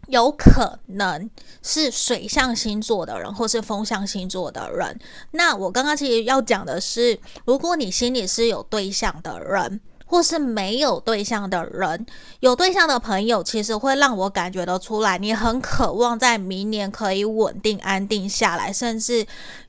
[0.08, 1.30] 有可能
[1.62, 5.00] 是水象星座的人，或是风象星座的人。
[5.32, 12.06] 那我刚刚其实要讲的是，如果你心里是有对象的人，或是没有对象的人，
[12.40, 19.26] 有对象的朋友，其实会让我感觉得出来，你很渴望在明年可以稳定安定下来，甚至。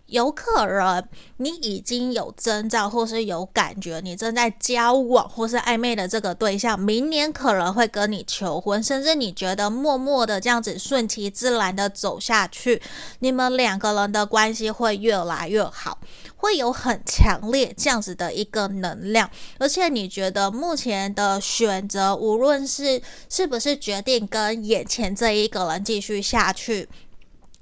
[0.06, 1.02] 有可能
[1.38, 12.80] 你已经有征兆，或是有感觉，你正在交往或是暧昧的这个对象，明年可能会跟你求婚，甚至你觉得默默的这样子顺其自然的走下去，
[13.18, 15.98] 你们两个人的关系会越来越好，
[16.36, 26.88] 会有很强烈这样子的一个能量，而且你觉得目前的选择，无论是是不是决定跟眼前这一个人继续下去。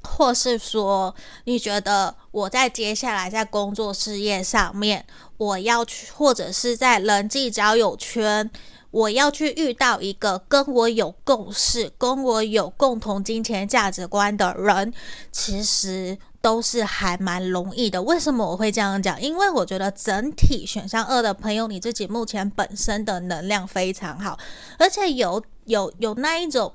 [0.04, 1.14] 或是说，
[1.44, 5.04] 你觉得我在接下来在工作事业上面，
[5.38, 8.48] 我要去，或者是在人际交友圈，
[8.90, 14.92] 我要去遇到一个跟我有共识、跟我有共同金钱价值观的人，
[15.32, 18.02] 其实都是还蛮容易的。
[18.02, 19.20] 为什么我会这样讲？
[19.20, 24.38] 因为我觉得整体选项二的朋友，你自己目前本身的能量非常好，
[24.78, 26.72] 而且有有有那一种。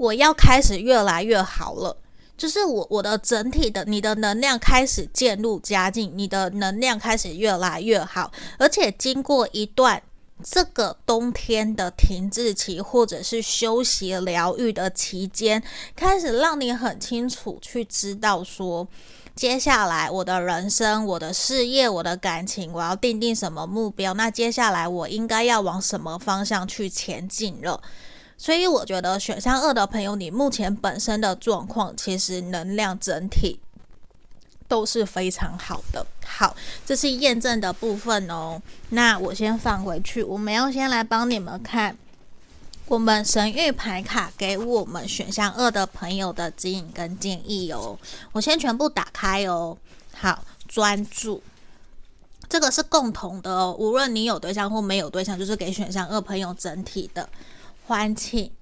[0.00, 1.94] 我要开始越来越好了，
[2.34, 10.02] 就是我我的整体的你的能量开始渐入佳境，你的能量开始越来越好，而且经过一段
[10.42, 15.62] 这个冬天的停滞期或者是休息疗愈的期间，
[15.94, 18.88] 开始让你很清楚去知道说，
[19.36, 27.82] 接下来我的人生、我的事业、我的感情，我要定定什么目标，那接下来我应该要往什么方向去前进了。
[28.42, 33.60] 所以我觉得选项二的朋友，你目前本身的状况其实能量整体
[34.66, 36.06] 都是非常好的。
[36.24, 38.58] 好，这是验证的部分哦。
[38.88, 41.94] 那我先放回去，我们要先来帮你们看
[42.86, 47.98] 我们神域牌卡给我们选项二的朋友的指引跟建议哦。
[48.32, 49.76] 我先全部打开哦。
[50.14, 51.42] 好，专注，
[52.48, 57.28] 这个是共同的哦，无论你有对象或没有对象，就是给选项二朋友整体的。
[57.90, 58.52] 欢庆，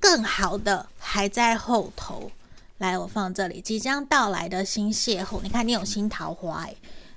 [0.00, 2.32] 更好的还在后头。
[2.78, 5.40] 来，我放这里，即将到来的新邂逅。
[5.40, 6.66] 你看，你有新桃花，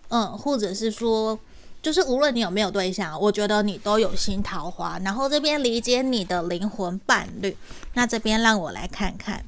[0.10, 1.39] 嗯，或者是说，
[1.82, 4.99] 就是无论你有没有对象，我觉得你都有新桃花。
[4.99, 7.58] 然后这边理解你的灵魂伴侣。
[7.95, 9.43] 那这边让我来看看。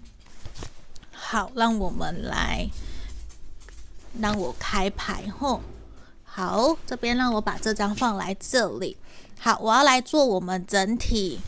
[1.12, 2.68] 好，让我们来，
[4.20, 5.62] 让我开牌后。
[6.24, 8.98] 好，这边让我把这张放来这里。
[9.38, 11.40] 好，我要来做我们整体。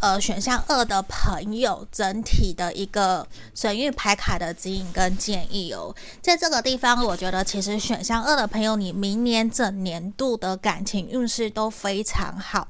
[0.00, 12.66] 呃，选项二的朋友，整体的一个神域牌卡的指引跟建议哦，在这个地方，我觉得其实选项二的朋友，你明年整年度的感情运势都非常好。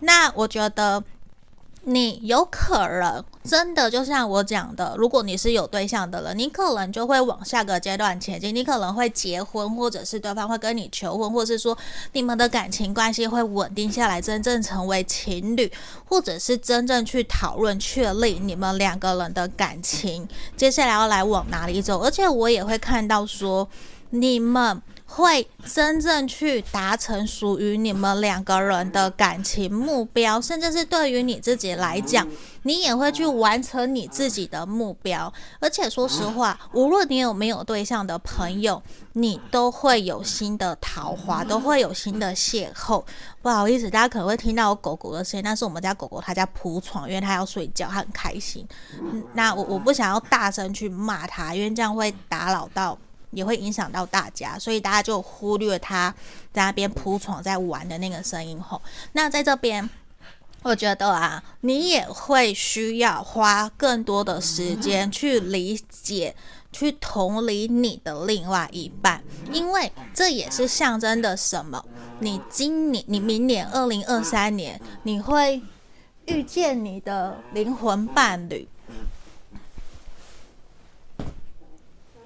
[0.00, 1.04] 那我觉得。
[1.90, 11.76] 你有可能真的就像我讲的，如果你是有对象的人，你可能就会往下个阶段前进，你可能会结婚，或者是对方会跟你求婚，或者是说
[12.12, 15.72] 你们的感情关系会稳定下来，真正成为情侣，
[16.04, 23.66] 或者是真正去讨论确立你们两个人的感情，接下来要来往哪里走，而且我也会看到说
[24.10, 24.82] 你们。
[25.10, 32.28] 会真正去达成属于你们两个人的感情目标，甚至是对于你自己来讲，
[32.64, 35.32] 你也会去完成你自己的目标。
[35.60, 38.80] 而且说实话，无论你有没有对象的朋友，
[39.14, 43.02] 你都会有新的桃花，都会有新的邂逅。
[43.40, 48.64] 不好意思，大家可能会听到我狗狗的声音，但是我们家狗狗它在铺床，因为它要睡觉，它很开心。
[49.32, 52.96] 那我我不想要大声去骂它，因为这样会打扰到。
[53.30, 56.14] 也会影响到大家，所以大家就忽略他
[56.52, 58.80] 在那边铺床在玩的那个声音后。
[59.12, 59.88] 那在这边，
[60.62, 66.34] 我觉得啊，你也会需要花更多的时间去理解、
[66.72, 71.84] 去同理你的另外一半，因为这也是象征的什么？
[72.20, 75.62] 你今年、你明年二零二三年，你会
[76.26, 78.68] 遇见你的灵魂伴侣。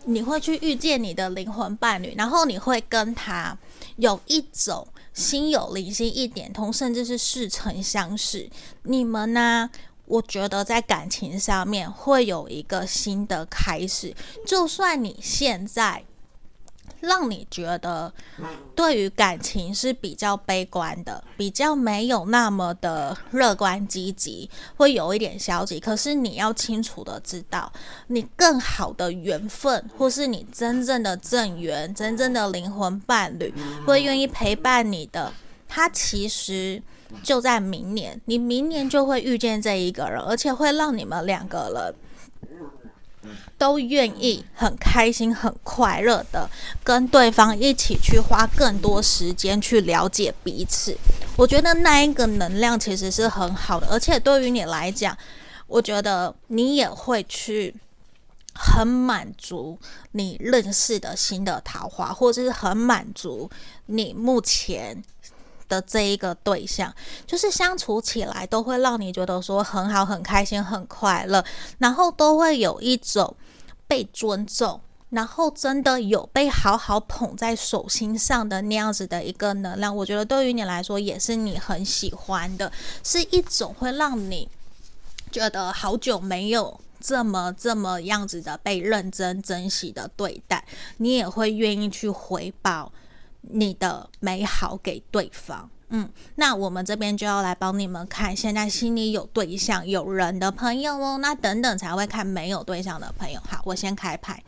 [0.05, 3.57] 你会去遇见你的灵魂伴侣，然后你会跟他
[3.97, 8.49] 有一种心有灵犀一点通，甚至是似曾相识。
[8.83, 9.71] 你们呢？
[10.07, 14.15] 我觉得在感情上面会有一个新的开始，
[14.47, 16.05] 就算你现在。
[17.01, 18.13] 让你觉得
[18.75, 25.81] 对于感情是比较悲观的，比较没有那么的乐观积极，会有一点消极。
[25.81, 27.73] 可是你要清楚的知道，
[28.07, 33.53] 你更好的缘分，或是你真正的正缘、真正的灵魂伴侣，
[33.87, 35.33] 会愿意陪伴你的，
[35.69, 36.83] 他其实
[37.23, 38.21] 就在明年。
[38.27, 41.95] 你明年就会遇见这一个人，而且会让你们两个人。
[43.57, 46.49] 都愿意很开心、很快乐的
[46.83, 50.97] 跟对方一起去花更多时间去了解彼此。
[51.37, 55.17] 我觉得那一个能量其实是很好的，而且对于你来讲，
[55.67, 57.75] 我觉得你也会去
[58.55, 59.79] 很满足
[60.13, 63.51] 你认识的新的桃花，或者是很满足
[63.87, 65.03] 你目前。
[65.73, 66.95] 的这一个对象，
[67.27, 71.43] 就是相处起来都会让你觉得说很好、很开心、很快乐，
[71.79, 73.35] 然后都会有一种
[73.87, 79.97] 被尊重，然后真的有被好好捧在手心上的那样子的一个能量。
[79.97, 82.71] 我觉得对于你来说也是你很喜欢的，
[83.03, 84.47] 是一种会让你
[85.31, 90.63] 觉得好久没有这么这么样子的被认真珍惜的对待，
[90.99, 92.93] 你也会愿意去回报。
[93.43, 103.41] 你的美好给对方，嗯，那我们这边就要来帮你们看，现在心里有对象、有人的朋友哦，那等等才会看没有对象的朋友。
[103.47, 104.43] 好，我先开牌，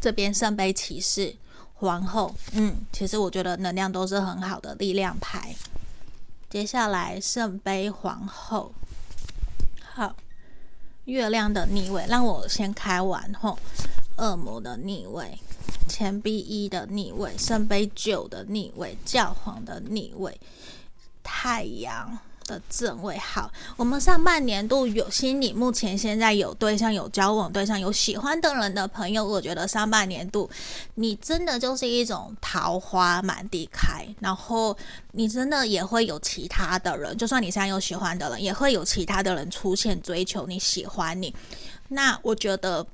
[0.00, 1.36] 这边圣杯骑士、
[1.74, 5.54] 皇后，嗯，其实我觉得能量都是很好的力量牌。
[6.48, 8.72] 接下来圣杯皇后，
[9.92, 10.14] 好，
[11.04, 13.58] 月亮的逆位，让我先开完后，
[14.16, 15.38] 恶魔的逆位。
[15.88, 20.38] 钱币一的逆位，圣杯九的逆位，教皇的逆位，
[21.22, 23.16] 太阳的正位。
[23.16, 30.50] 好，我们上半年度有心里目前现在有对象、有交往对象、有喜欢的人的朋友，我觉得上半年度
[30.96, 34.76] 你真的就是一种桃花满地开，然后
[35.12, 41.32] 你真的也会有其他的人，就算你现在有喜欢的人，也会有其他的人出现追求你喜欢你。
[41.88, 42.84] 那我觉得。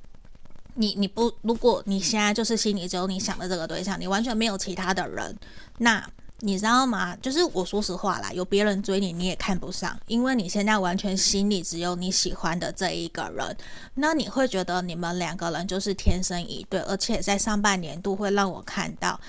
[0.75, 5.37] 你你不，如果你现在就是心里只有你想的这个对象，你完全没有其他的人，
[5.79, 6.03] 那
[6.41, 7.15] 你知道吗？
[7.23, 13.57] 就是我说实话啦，有别人追你，你也看不上，因为你现在完全心里只有你喜欢的这一个人，
[13.95, 19.21] 那你会觉得你们两个人就是天生一对，而且在上半年度会让我看到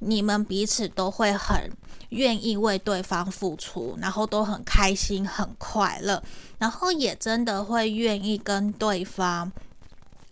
[0.00, 1.70] 你们彼此都会很
[2.10, 6.22] 愿意为对方付出，然后都很开心很快乐，
[6.58, 9.50] 然后也真的会愿意跟对方。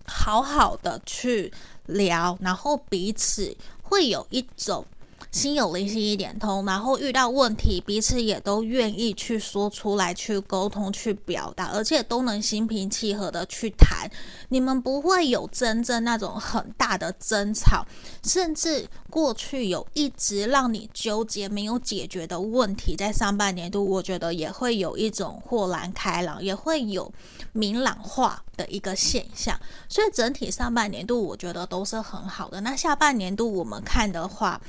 [0.09, 1.53] 好好的去
[1.87, 4.85] 聊，然后彼此会有一种
[5.31, 14.09] 心有灵犀一点通，然后遇到问题，彼此也都愿意去说出来，去沟通，去表达，而且都能心平气和的去谈。
[14.49, 17.87] 你们不会有真正那种很大的争吵，
[18.25, 27.13] 甚至过去有一直让你纠结没有解决的问题，在上半年度，我觉得也会有一种豁然开朗，也会有
[27.53, 29.59] 明朗化的一个现象。
[29.89, 32.63] 所以整体上半年度，我觉得都是很好的。
[32.63, 34.61] 那下半年度我们看的话，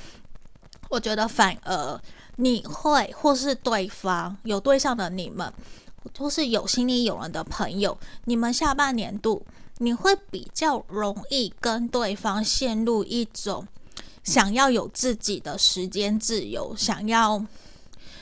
[0.90, 2.00] 我觉得反而
[2.36, 5.52] 你会或是对方有对象的你们，
[6.18, 9.46] 或是有心里有人的朋友，你们下半年度
[9.78, 13.66] 你会比较容易跟对方陷入一种
[14.24, 17.46] 想要有自己的时间自由，想要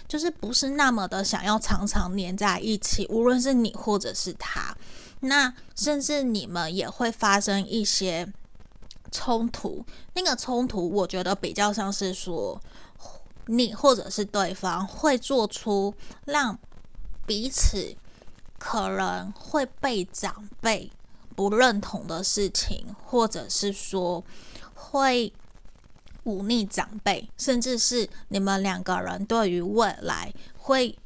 [0.07, 4.77] 就是不是那么的想要常常黏在一起，无论是你或者是他，
[5.21, 8.31] 那甚至你们也会发生一些。
[9.11, 9.85] 冲突，
[10.15, 12.61] 那个冲突，我觉得比较像是说，
[13.47, 15.95] 你或者是对方会做出
[16.25, 16.59] 让
[17.27, 17.97] 彼此
[18.59, 20.91] 可能会被长辈
[21.37, 24.25] 不认同的事情，或者是说
[24.75, 25.33] 会
[26.25, 30.99] 忤逆长辈，甚至是你们两个人对于未来会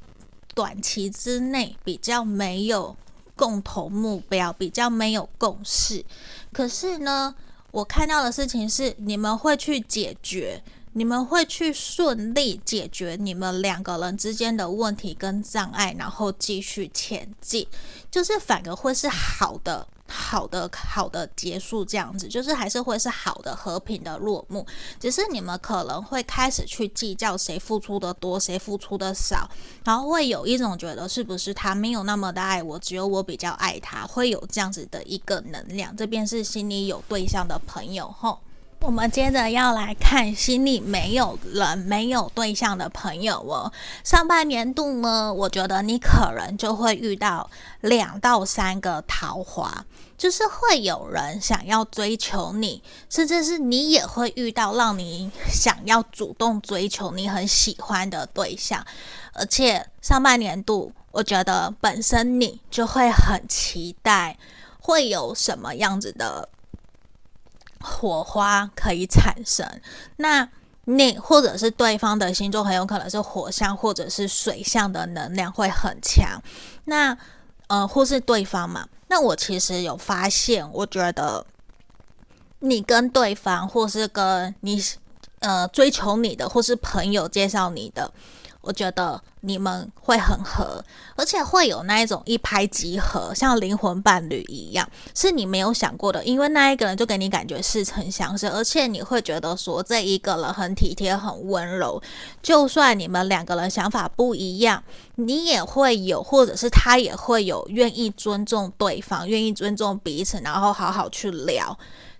[0.55, 2.97] 短期之内比较没有
[3.37, 6.05] 共同目标，比较没有共识。
[6.53, 7.35] 可是呢，
[7.73, 10.63] 我看到的事情是，你们会去解决，
[10.93, 17.67] 你们会去顺利解决你们两个人之间的问题跟障碍，然后继续前进，
[18.11, 19.89] 就是反而会是好的。
[20.07, 24.67] 好的，好的结束这样子，就是还是会是好的和平的落幕。
[25.01, 29.49] 只是你们可能会开始去计较谁付出的多，谁付出的少，
[29.85, 35.97] 然后会有一种觉得是不是他没有那么的爱我，只有我比较爱他，会有这样子的一个能量。
[35.97, 38.39] 这边是心里有对象的朋友吼。
[38.85, 43.73] 我们接着要来看心里没有人、没有对象的朋友哦。
[44.03, 47.49] 上半年度呢，我觉得你可能就会遇到
[47.83, 49.87] 两到三个桃花，
[50.19, 58.85] 就是会有人想要追求你，甚至是你也会遇到让你想要主动追求你很喜欢的对象。
[59.33, 64.37] 而且上半年度，我觉得本身你就会很期待
[64.81, 66.49] 会有什么样子的。
[67.83, 69.67] 火花可以产生，
[70.17, 70.49] 那
[70.85, 76.41] 你或者是对方的星座很有可能是火象或者是水象的能量会很强，
[76.87, 77.17] 那
[77.67, 81.45] 呃或是对方嘛，那我其实有发现，我觉得
[82.61, 84.83] 你跟对方或是跟你
[85.41, 88.13] 呃追求你的或是朋友介绍你的。
[88.63, 90.83] 我觉得你们会很合，
[91.17, 96.25] 而且会有那一种一拍即合，像灵魂伴侣一样，是你没有想过的。
[96.25, 102.01] 因为那一个人就给你感觉似曾相识，而且你会觉得说这一个人很体贴、很温柔。
[102.41, 104.83] 就算你们两个人想法不一样，
[105.17, 111.77] 你也会有，或者是他也会有愿意尊重对方、愿意尊重彼此，然后好好去聊。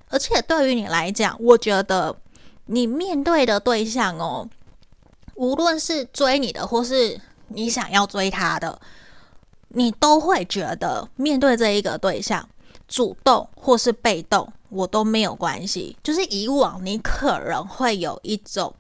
[0.09, 2.17] 而且对于你来讲，我觉得
[2.67, 4.49] 你面对的对象哦。
[5.43, 8.81] 无论是追你的，或是你想要追他的，
[9.71, 12.49] 你都会觉得面对这一个对象，
[12.87, 15.97] 主动或是被动，我都没有关系。
[16.01, 18.73] 就是以往你可能会有一种，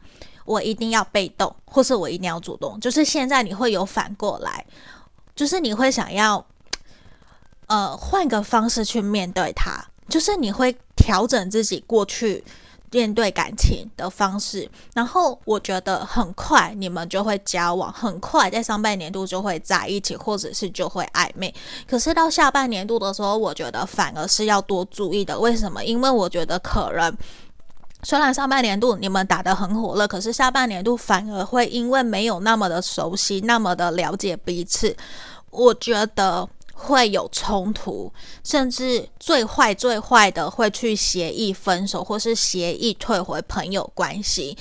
[0.44, 2.78] 我一定要被动，或是我一定要主动。
[2.78, 4.64] 就是现在你会有反过来，
[5.34, 6.46] 就是你会想要，
[7.66, 12.44] 呃，换个方式去面对他，就是你会调整自己过去。
[12.92, 21.52] 面对感情的方式，然后我觉得很快你们就会交往，很快在上半年度就会在一起，或者是就会暧昧。
[21.88, 25.40] 可是到下半年度的时候，我觉得反而是要多注意的。
[25.40, 25.82] 为什么？
[25.82, 27.16] 因为我觉得可能
[28.02, 34.94] 虽然上半年度你们打得很火热，可是下半年度反而会因为没有那么的熟悉，那么的了解彼此，
[35.50, 36.46] 我觉得。
[36.82, 38.12] 会有冲突，
[38.42, 44.56] 甚至最坏最坏的会去协议分手，或是协议退回朋友关系，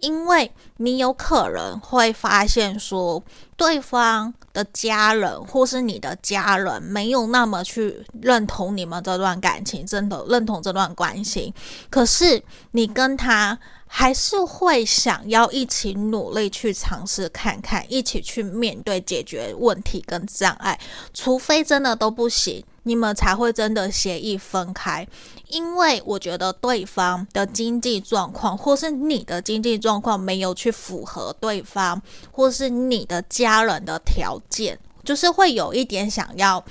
[0.00, 3.22] 因为你有可能会发现说，
[3.56, 11.52] 对方的家人或是你的家人没有那么去认同你们这段感情，真的认同这段关系，
[11.90, 13.58] 可是你跟他。
[13.86, 20.78] 还是会想要一起努力去尝试看看，一起去面对解决问题跟障碍。
[21.14, 25.06] 除非真的都不行，你们才会真的协议分开。
[25.48, 36.62] 因为我觉得对方的经济状况，或是你的经济状况没有去符合对方，或是你的家人的条件，就是会有一点想要。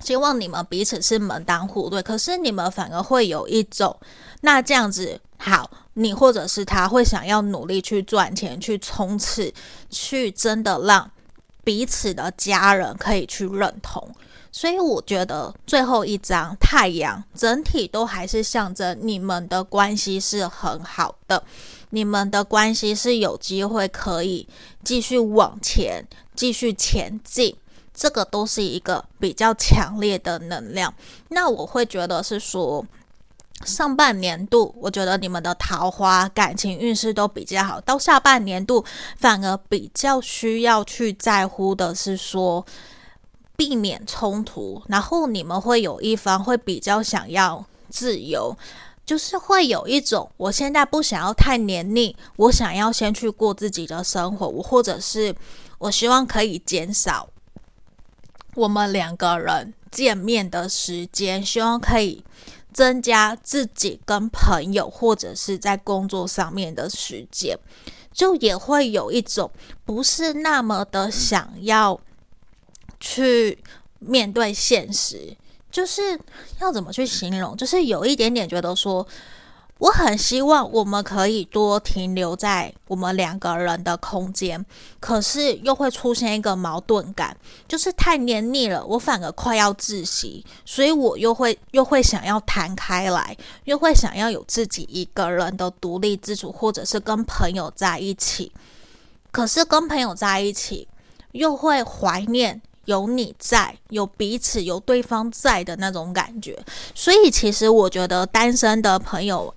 [0.00, 3.98] 希望你们彼此是门当户对，可是你们反而会有一种，
[4.40, 9.52] 那这样子好，你或者是他会想要努力去赚钱，去冲刺，
[9.90, 11.10] 去真的让
[11.64, 14.08] 彼此的家人可以去认同。
[14.52, 21.42] 所以我觉得最后一张太阳整体都还是象征你们的关系是很好的，
[21.90, 24.48] 你们的关系是有机会可以
[24.82, 27.54] 继续往前，继续前进。
[27.92, 30.92] 这个都是一个比较强烈的能量，
[31.28, 32.84] 那我会觉得是说，
[33.64, 38.84] 上半年度我觉得你们的桃花感情运势都比较好，到下半年度
[39.16, 42.64] 反而比较需要去在乎的是说，
[43.56, 48.56] 避免冲突，然后你们会有一方会比较想要自由，
[49.04, 55.34] 就是会有一种我现在不想要太黏腻，我想要先去过自己的生活，我或者是
[55.78, 57.28] 我希望可以减少。
[58.54, 62.24] 我们两个人见面的时间，希望可以
[62.76, 67.58] 增加自己跟朋友或者是在工作上面的时间，
[68.12, 69.50] 就也会有一种
[69.86, 71.98] 不是那么的想要
[73.00, 73.58] 去
[73.98, 75.34] 面对现实，
[75.70, 76.20] 就是
[76.60, 79.08] 要怎么去形容，就是有一点点觉得说。
[79.78, 84.64] 我很希望我们可以多停留在我们两个人的空间，
[85.00, 87.36] 可是又会出现一个矛盾感，
[87.68, 98.50] 就是太黏腻了，我反而快要窒息，所以我又会又会想要弹开来，又会想要有自己一个人的独立自主，或者是跟朋友在一起，
[99.30, 100.88] 可是跟朋友在一起
[101.32, 102.62] 又会怀念。
[102.86, 106.56] 有你在，有彼此，有对方在的那种感觉，
[106.94, 109.52] 所以其实我觉得单身的朋友，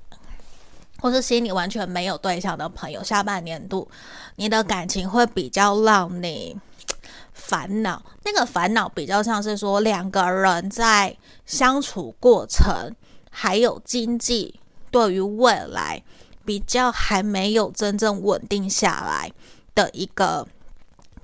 [1.00, 3.88] 或是心里完全没有对象的朋友，下半年度
[4.36, 6.58] 你的感情会比较让你
[7.34, 8.02] 烦恼。
[8.24, 12.96] 那个烦恼比较像是说两个人在相处过程，
[13.30, 14.60] 还有经济
[14.92, 16.04] 对于未来
[16.46, 19.32] 比较还没有真正稳定下来
[19.74, 20.48] 的一个。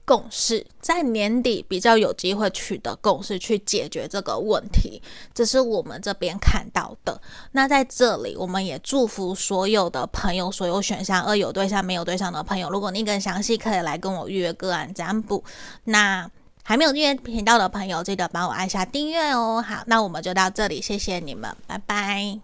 [0.06, 5.02] 共识在年底比较有机会取得共识，去解决这个问题，
[5.34, 7.20] 这是我们这边看到的。
[7.54, 12.70] 那在这里，我们也祝福所有的朋友，所有选项二有对象没有对象的朋友。
[12.70, 15.44] 如果你更详细，可以来跟我预约个案占卜。
[15.86, 16.30] 那
[16.64, 19.64] 还没有订阅频道的朋友，记得帮我按下订阅哦。
[19.68, 22.40] 好，那我们就到这里，谢谢你们，拜拜。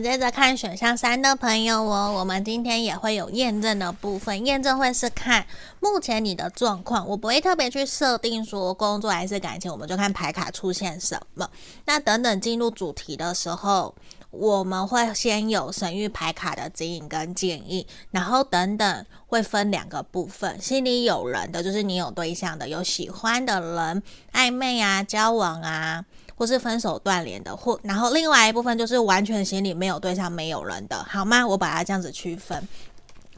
[0.00, 5.44] 接着看选项三的朋友哦，我们今天也会有验证的部分，验证会是看
[5.80, 11.46] 目前你的状况，我不会特别去设定说工作还是感情，我们就看牌卡出现什么。
[11.84, 13.94] 那等等进入主题的时候，
[14.30, 26.06] 我们会先有神諭牌卡的指引跟建议，然后等等会分两个部分，心里有人的就是你有对象的，有喜欢的人，暧昧啊，交往啊。
[26.42, 31.46] 或是分手断联的，或然后另外一部分就是完全心里没有对象、没有人的，好吗？
[31.46, 32.66] 我把它这样子区分。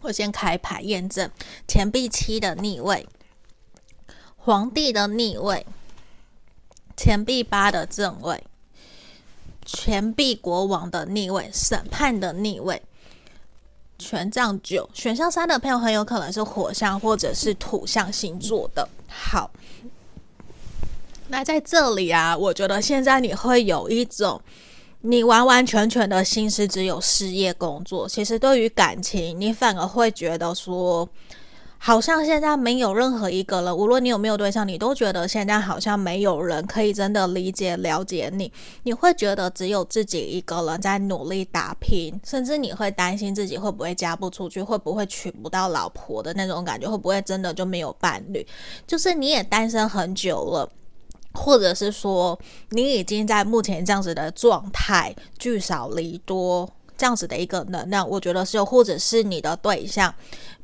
[0.00, 1.30] 我先开牌验证：
[1.68, 3.06] 钱币七的逆位，
[4.38, 5.66] 皇帝的逆位，
[6.96, 8.42] 钱币八的正位，
[9.66, 12.80] 钱币国王的逆位，审判的逆位，
[13.98, 14.88] 权杖九。
[14.94, 18.88] 选项三的朋友很有可能是火象或者是土象星座的。
[19.06, 19.50] 好。
[21.28, 24.40] 那在这里啊，我觉得现在你会有一种，
[25.00, 28.08] 你完完全全的心思只有事业工作。
[28.08, 31.08] 其实对于感情，你反而会觉得说，
[31.78, 38.52] 好像现在没有任何一个人，无论你有没有对象，你都觉得现在好像没有人可以真的理解、了解你。
[38.82, 48.46] 你会觉得只有自己一个人在努力打拼，甚至你会担心自己会不会嫁不出去，会不会娶不到老婆的那种感觉，会不会真的就没有伴侣？
[48.86, 50.70] 就是你也单身很久了。
[51.34, 52.38] 或者是说，
[52.70, 60.14] 你已经在目前这样子的状态，聚少离多这样子的一个能量，我觉得是，或者是你的对象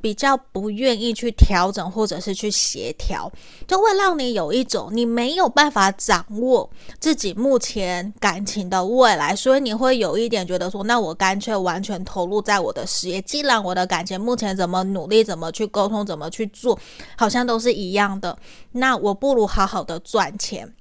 [0.01, 3.31] 比较不愿意去调整，或者是去协调，
[3.67, 6.69] 就会让你有一种你没有办法掌握
[6.99, 16.79] 自己目前感情的未来，所以你会有一点觉得说，那我干脆完全投入在我的事业，既然我的感情目前怎么努力，怎么去沟通，怎么去做，
[17.17, 18.39] 好像都是一样的，
[18.73, 20.73] 那我不如好好的赚钱。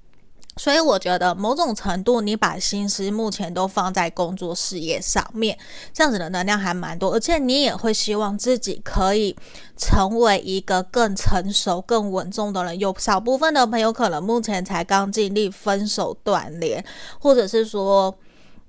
[0.60, 5.58] 所以我觉得某种程度，你把心思目前都放在工作事业上面，
[5.90, 9.34] 这样子的能量还蛮多，而且你也会希望自己可以
[9.78, 12.78] 成为一个更成熟、更稳重的人。
[12.78, 16.84] 有少部分的朋友可能目前才刚经历分手断联，
[17.18, 18.14] 或者是说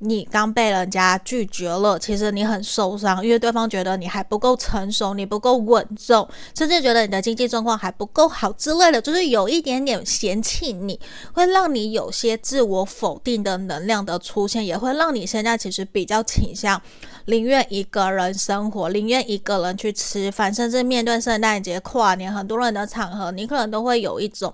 [0.03, 6.27] 你刚被人家拒绝了，其实你很受伤，因为对方觉得你还不够成熟，你不够稳重，
[6.57, 10.99] 甚至觉得你的经济状况还不够好之类的，就是有一点点嫌弃你，
[11.33, 16.81] 会让你有些自我否定的能量的出现，也会让你现在其实比较倾向
[17.25, 24.51] 宁愿一个人生活，宁愿一个人去吃饭，甚至面对圣诞节、跨年很多人的场合，你可能都会有一种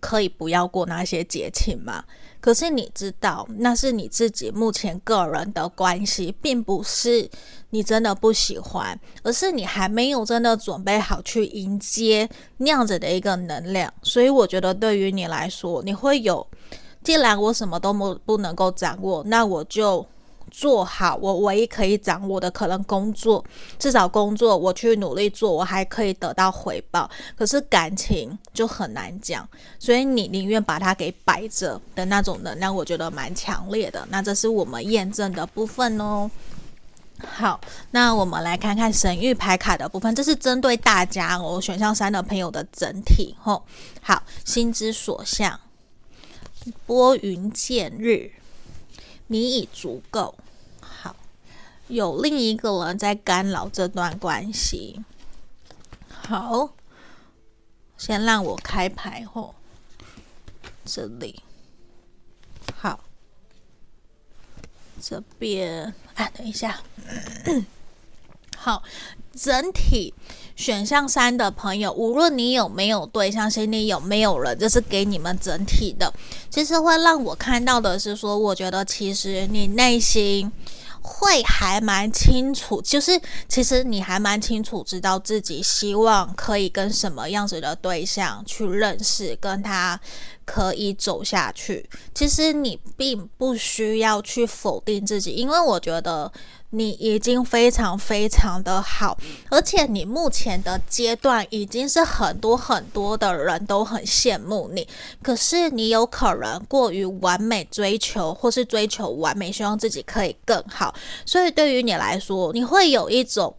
[0.00, 2.04] 可以不要过那些节庆嘛？
[2.40, 7.28] 可是你知道，那是你自己目前个人的关系，并不是
[7.70, 13.92] 你真的不喜欢，而是你还没有真的准备好去迎接那样子的一个能量。
[14.02, 16.46] 所以我觉得，对于你来说，你会有，
[17.02, 20.06] 既然我什么都不不能够掌握，那我就。
[20.50, 23.44] 做好我唯一可以掌握的可能工作，
[23.78, 27.10] 至少工作我去努力做，我还可以得到回报。
[27.36, 29.48] 可是感情就很难讲，
[29.78, 34.06] 所以你宁愿把它给摆着的那种能量，我觉得蛮强烈的。
[34.10, 36.30] 那这是我们验证的部分哦。
[37.22, 43.62] 好，那我们来看看神域牌卡的部分，这是针对大家哦，选项三的朋友的整体吼。
[44.00, 45.60] 好，心之所向，
[46.86, 48.30] 拨云见日。
[49.32, 50.34] 你已足够。
[50.80, 51.14] 好，
[51.86, 55.04] 有另一个人在干扰这段关系。
[56.08, 56.74] 好，
[57.96, 59.54] 先让我开牌后，
[60.84, 61.44] 这里。
[62.74, 62.98] 好，
[65.00, 65.94] 这边。
[66.16, 66.82] 啊，等一下，
[68.58, 68.82] 好，
[69.32, 70.12] 整体。
[70.60, 76.12] 选项三的朋友，无论你有没有对象，心里有没有人，这是给你们整体的。
[76.50, 80.52] 其实会让我看到的是说，我觉得其实你内心
[81.00, 89.98] 会还蛮清楚，就是其实你还蛮清楚，知道自己希望可以跟什么样子的对象去认识，跟他
[90.44, 91.88] 可以走下去。
[92.14, 96.30] 其实你并不需要去否定自己，因为我觉得。
[96.70, 99.18] 你已经非常非常的好，
[99.50, 104.86] 而且你目前的阶段已经是很多很多的人都很羡慕你。
[105.22, 110.94] 可是你有可能过于完美追求，或是追求完美，希望自己可以更好。
[111.26, 113.54] 所以对于你来说，你会有一种。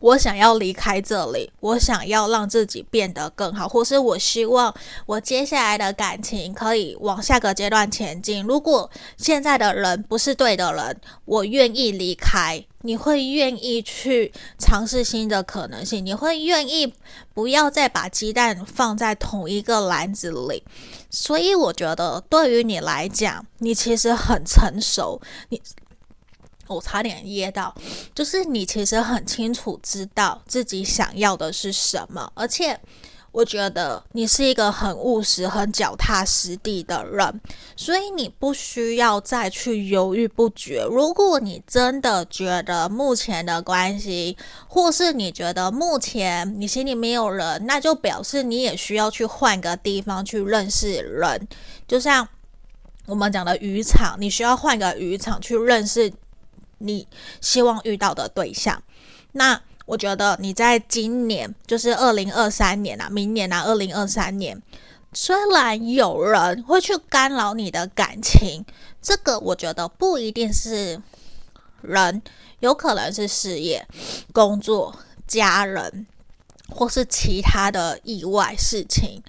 [0.00, 4.74] 我想要离开这里，我想要让自己变得更好，或是我希望
[5.06, 8.44] 我接下来的感情可以往下个阶段前进。
[8.44, 12.64] 如果现在的人不是对的人，我愿意离开。
[12.82, 16.94] 你会愿意去尝试新的可能性，你会愿意
[17.34, 20.62] 不要再把鸡蛋放在同一个篮子里。
[21.10, 25.20] 所以我觉得，对于你来讲，你其实很成熟。
[25.48, 25.60] 你。
[26.68, 27.74] 我差点噎到，
[28.14, 32.78] 就是你其实很清楚知道自己想要的是什么，而且
[33.30, 37.40] 我觉得你是一个很务实、很脚踏实地的人，
[37.76, 40.82] 所以你不需要再去犹豫不决。
[40.90, 51.46] 如果你真的觉得目前的关系，或是你觉得目前你心里没有人，那就表示你也需要去换个地方去认识人，
[51.86, 52.26] 就像
[53.06, 56.10] 我们讲的渔场，你需要换个渔场去认识。
[56.78, 57.06] 你
[57.40, 58.82] 希望遇到的对象，
[59.32, 64.62] 那我觉得你在今年，就是二零二三年啊，明年啊，二零二三年，
[65.12, 68.64] 虽然有人会去干扰你的感情，
[69.00, 71.00] 这个我觉得不一定是
[71.80, 72.22] 人，
[72.60, 73.86] 有可能是事业、
[74.32, 74.94] 工作、
[75.26, 76.06] 家人，
[76.68, 79.22] 或是其他的意外事情，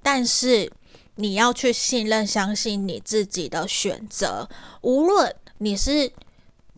[0.00, 0.70] 但是
[1.16, 4.48] 你要去信任、相信你自己的选择，
[4.80, 6.12] 无论你是。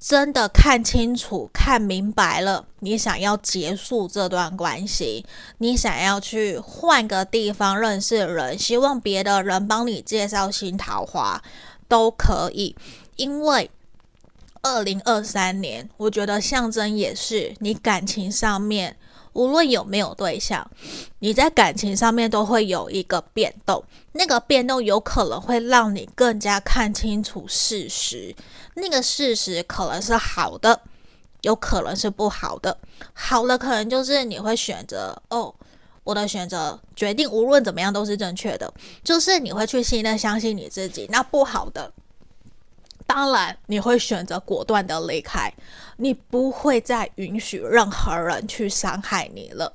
[0.08, 5.26] 真的看清楚、看明白了，你想要结束这段关系，
[5.58, 11.42] 你想要去换个地方认识人，希望别的人帮你介绍新桃花，
[11.88, 12.76] 都可以。
[13.16, 13.68] 因为
[14.62, 18.96] 二零二三年，我觉得象征也是你感情上面。
[19.36, 20.68] 无论有没有对象，
[21.18, 28.34] 你在感情上面都会有一个变动，那个变动有可能会让你更加看清楚事实。
[28.74, 30.80] 那个事实可能是好的，
[31.42, 32.78] 有可能是不好的。
[33.12, 35.54] 好的可能就是你会选择哦，
[36.02, 38.72] 我的选择决定无论怎么样都是正确的，
[39.04, 41.06] 就是你会去信任、相信你自己。
[41.10, 41.92] 那不好的。
[43.06, 45.52] 当然，你会选择果断的离开，
[45.96, 49.72] 你不会再允许任何人去伤害你了。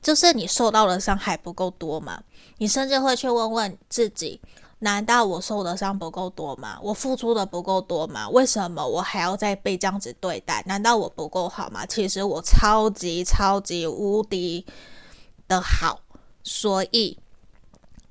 [0.00, 2.22] 就是你受到的伤害不够多吗？
[2.56, 4.40] 你甚至会去问问自己：
[4.78, 6.78] 难道我受的伤不够多吗？
[6.80, 8.28] 我付出的不够多吗？
[8.30, 10.62] 为什么我还要再被这样子对待？
[10.66, 11.84] 难道我不够好吗？
[11.84, 14.64] 其实我超级超级无敌
[15.46, 16.00] 的好，
[16.44, 17.18] 所以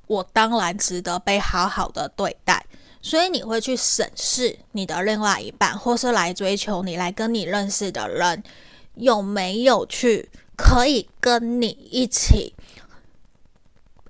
[0.07, 2.66] 我当然值得被好好的对待。
[3.01, 8.43] 所以你会去审视你的另外一半，或是来追求你、来跟你认识的人
[8.95, 12.53] 有没有去可以跟你一起，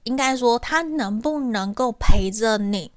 [0.03, 2.91] 应该说他能不能够陪着你，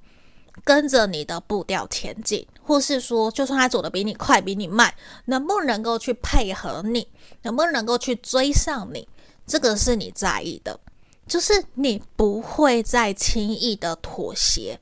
[0.64, 4.95] 跟着你的步调前进，或是说就算他走得比你快、比你慢，
[5.26, 7.09] 能不能够去配合你，
[7.43, 9.09] 能不能够去追上你，
[9.47, 10.78] 这个是你在意的。
[11.26, 14.80] 就是你不会再轻易的妥协，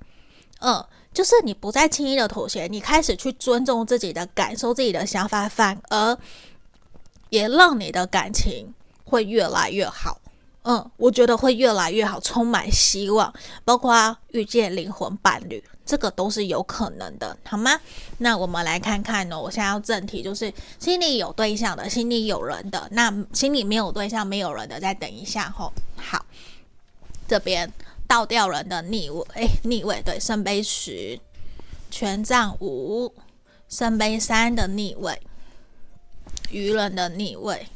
[0.61, 0.83] 嗯，
[1.19, 6.16] 就是你不再轻易的妥协，你开始去尊重自己的感受、自己的想法，反而
[7.29, 10.21] 也让你的感情会越来越好。
[10.62, 17.81] 嗯，我觉得会越来越好，充满希望，包括遇见灵魂伴侣，这个都是有可能的，好吗？
[18.19, 25.73] 那我们来看看呢，我现在要正题，就是心里有对象的，心里有人的，那心里没有对象、没有人的，再等一下吼。
[25.97, 26.25] 好，
[27.27, 27.69] 这边
[28.09, 31.21] 倒吊人的逆位，哎，逆位对，圣杯十，
[31.91, 33.13] 权杖五，
[33.69, 35.21] 圣杯三的逆位，
[36.51, 37.69] 愚人的逆位，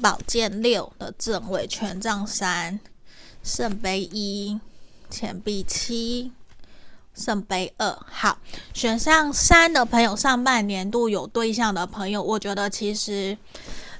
[0.00, 2.80] 宝剑六的正位，权杖三，
[3.44, 4.58] 圣杯一，
[5.10, 6.32] 钱币七，
[7.14, 7.98] 圣杯二。
[8.10, 8.38] 好，
[8.72, 13.36] 选上三的朋友，上半年度有对象的朋友，我觉得其实。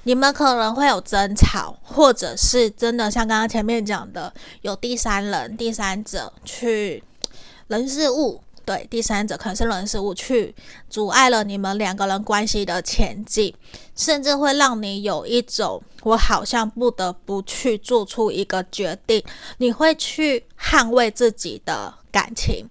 [0.09, 4.33] 你们可能会有争吵，或者是真的像刚刚前面讲的，
[4.63, 7.03] 有第三人、第三者去
[7.67, 10.55] 人事物，对，第三者可能是人事物去
[10.89, 13.53] 阻碍了你们两个人关系的前进，
[13.95, 19.23] 甚至会让你有一种我好像不得不去做出一个决定，
[19.59, 22.67] 你会去捍卫自己的感情，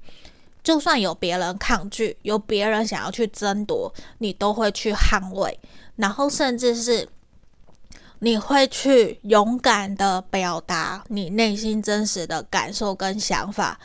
[0.64, 5.56] 就算有别人抗拒，有别人想要去争夺，你都会去捍卫，
[5.94, 7.08] 然后甚至是。
[8.20, 13.78] 你会去勇敢的表达你内心真实的感受跟想法，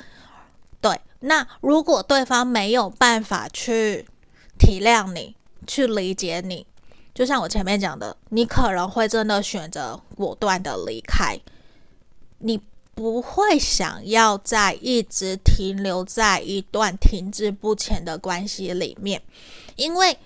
[0.82, 1.00] 对。
[1.20, 4.08] 那如果对方没有办法去
[4.58, 5.36] 体谅你、
[5.68, 6.66] 去理解你，
[7.14, 11.40] 就像我前面讲的，你可能会真的选择果断的离开。
[12.40, 12.60] 你
[12.96, 19.22] 不会想要再一直停留在一段停滞不前的关系里面，
[19.76, 20.18] 因为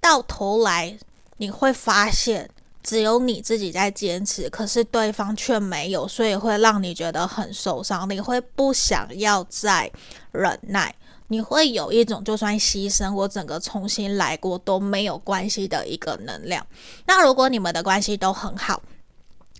[0.00, 0.98] 到头来
[1.36, 2.50] 你会发现。
[2.86, 8.08] 只有你自己在坚持，可是对方却没有，所以会让你觉得很受伤。
[8.08, 9.90] 你会不想要再
[10.30, 10.94] 忍耐，
[11.26, 16.64] 你会有一种就算牺牲，我整个重新来过都没有关系的一个能量。
[17.08, 18.80] 那如果你们的关系都很好，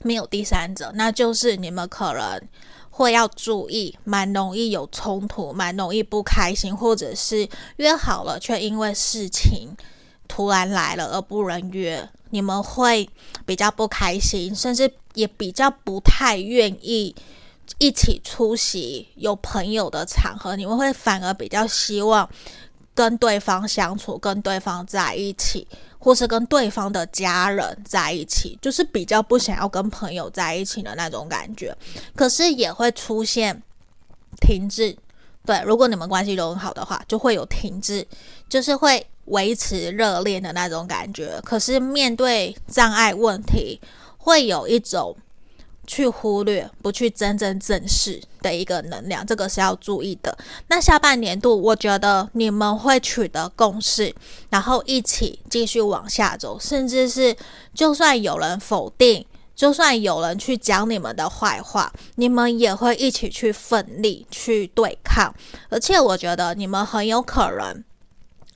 [0.02, 2.40] 没有第三者，那就是你们可能
[2.90, 7.48] 会要注意，蛮容易有冲突，蛮容易不开心，或者是
[7.78, 9.76] 约好了却因为事情
[10.26, 12.08] 突然来了而不能约。
[12.30, 13.08] 你们会
[13.46, 17.14] 比较不开心，甚至也比较不太愿意
[17.78, 20.56] 一起出席有朋友的场合。
[20.56, 22.28] 你们会反而比较希望
[22.94, 25.66] 跟对方相处，跟对方在一起，
[26.00, 31.74] 或是跟对方的家人在一起，就是比较不想要跟朋友在一起的那种感觉。
[32.16, 33.62] 可是也会出现
[34.40, 34.94] 停滞。
[35.44, 38.04] 对，如果你们关系都很好的话，就会有停滞，
[38.48, 39.06] 就是会。
[39.26, 40.52] 维持热恋的。
[40.52, 43.78] 那种感觉，可是面对障碍问题，
[44.16, 45.14] 会有一种
[45.86, 48.54] 去忽略、不去真正正视的。
[48.54, 50.36] 一个能量，这个是要注意的。
[50.68, 54.14] 那下半年度，我觉得你们会取得共识，
[54.48, 57.36] 然后一起继续往下走，甚至是
[57.74, 61.28] 就算有人否定，就算有人去讲你们的。
[61.28, 65.34] 坏话，你们也会一起去奋力去对抗。
[65.68, 67.84] 而且，我觉得你们很有可能。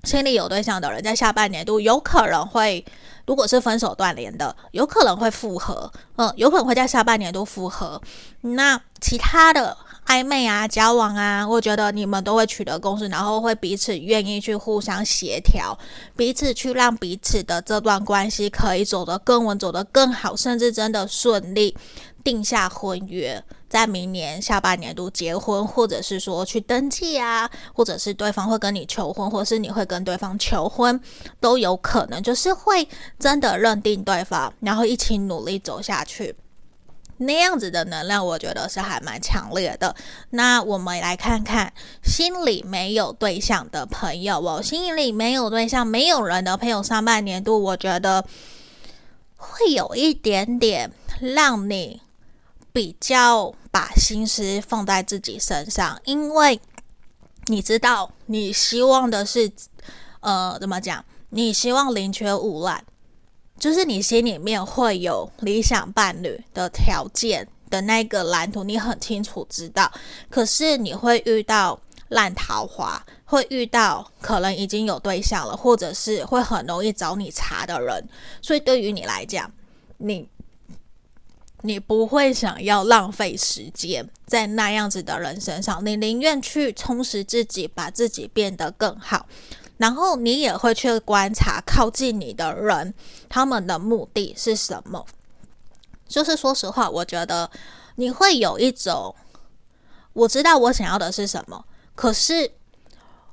[0.05, 2.85] 心里有对象的人，在下半年度有可能会，
[3.27, 8.01] 如果是分手断联的，有可能会复合，嗯，有可能会在下半年度复合。
[8.41, 9.77] 那其他的
[10.11, 15.79] 暧昧啊、交往啊，我觉得你们都会取得共识，然后会彼此愿意去互相协调，
[16.17, 21.77] 彼此去让彼此的这段关系可以走得更稳、走得更好，甚至真的顺利
[22.25, 23.41] 定下婚约。
[23.69, 31.01] 在明年下半年度结婚，或者是说去登记啊，或者是对方会跟你求婚，或者是你会跟对方求婚，
[31.39, 32.89] 都有可能，就是会
[33.21, 36.35] 真的认定对方，然后一起努力走下去，
[37.21, 39.95] 那样子的能量，我觉得是还蛮强烈的。
[40.31, 48.25] 那我们来看看心里没有对象的朋友哦，心里没有对象、没有人的朋友，上半年度我觉得
[49.37, 50.91] 会有一点点
[51.21, 52.03] 让你。
[52.73, 56.61] 比较把心思放在自己身上，因为
[57.47, 59.51] 你知道，你希望的是，
[60.21, 61.05] 呃，怎么讲？
[61.31, 62.85] 你希望宁缺毋滥，
[63.61, 69.93] 就是你心里面会有理想伴侣的条件的那个蓝图，你很清楚知道。
[70.31, 78.09] 可是你会遇到烂桃花，会遇到可能已经有对象了，或者是会很容易找你茬的人。
[78.41, 79.53] 所以对于你来讲，
[79.99, 80.27] 你
[81.61, 89.27] 你不会想要浪费时间在那样子的人身上，你宁愿去充实自己，把自己变得更好。
[89.81, 92.93] 然后你也会去观察靠近你的人，
[93.31, 95.07] 他们的目的是什么。
[96.07, 97.51] 就是说实话，我觉得
[97.95, 99.15] 你会有一种，
[100.13, 101.65] 我知道我想要的是什么。
[101.95, 102.53] 可是，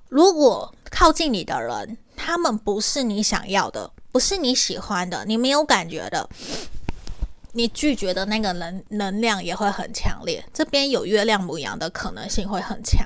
[0.08, 6.30] 如果靠近你的人，他们不是你想要的，不是你喜欢的，你没有感觉的，
[7.58, 10.44] 你拒绝的那个能能量也会很强烈。
[10.54, 13.04] 这边有月亮母羊的可能性会很强，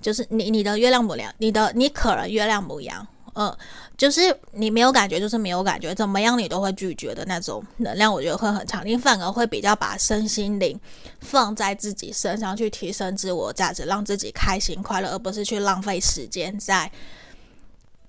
[0.00, 3.06] 就是你你的月亮母羊，你的你可能月亮母羊。
[3.34, 3.56] 嗯，
[3.96, 4.20] 就是
[4.52, 8.84] 你没有感觉，就是没有感觉，怎么样你都会拒绝的那种能量，我觉得会很强。
[8.84, 10.78] 你反而会比较把身心灵
[11.20, 16.92] 放在自己身上去提升自我价值，让自己开心快乐，而不是去浪费时间在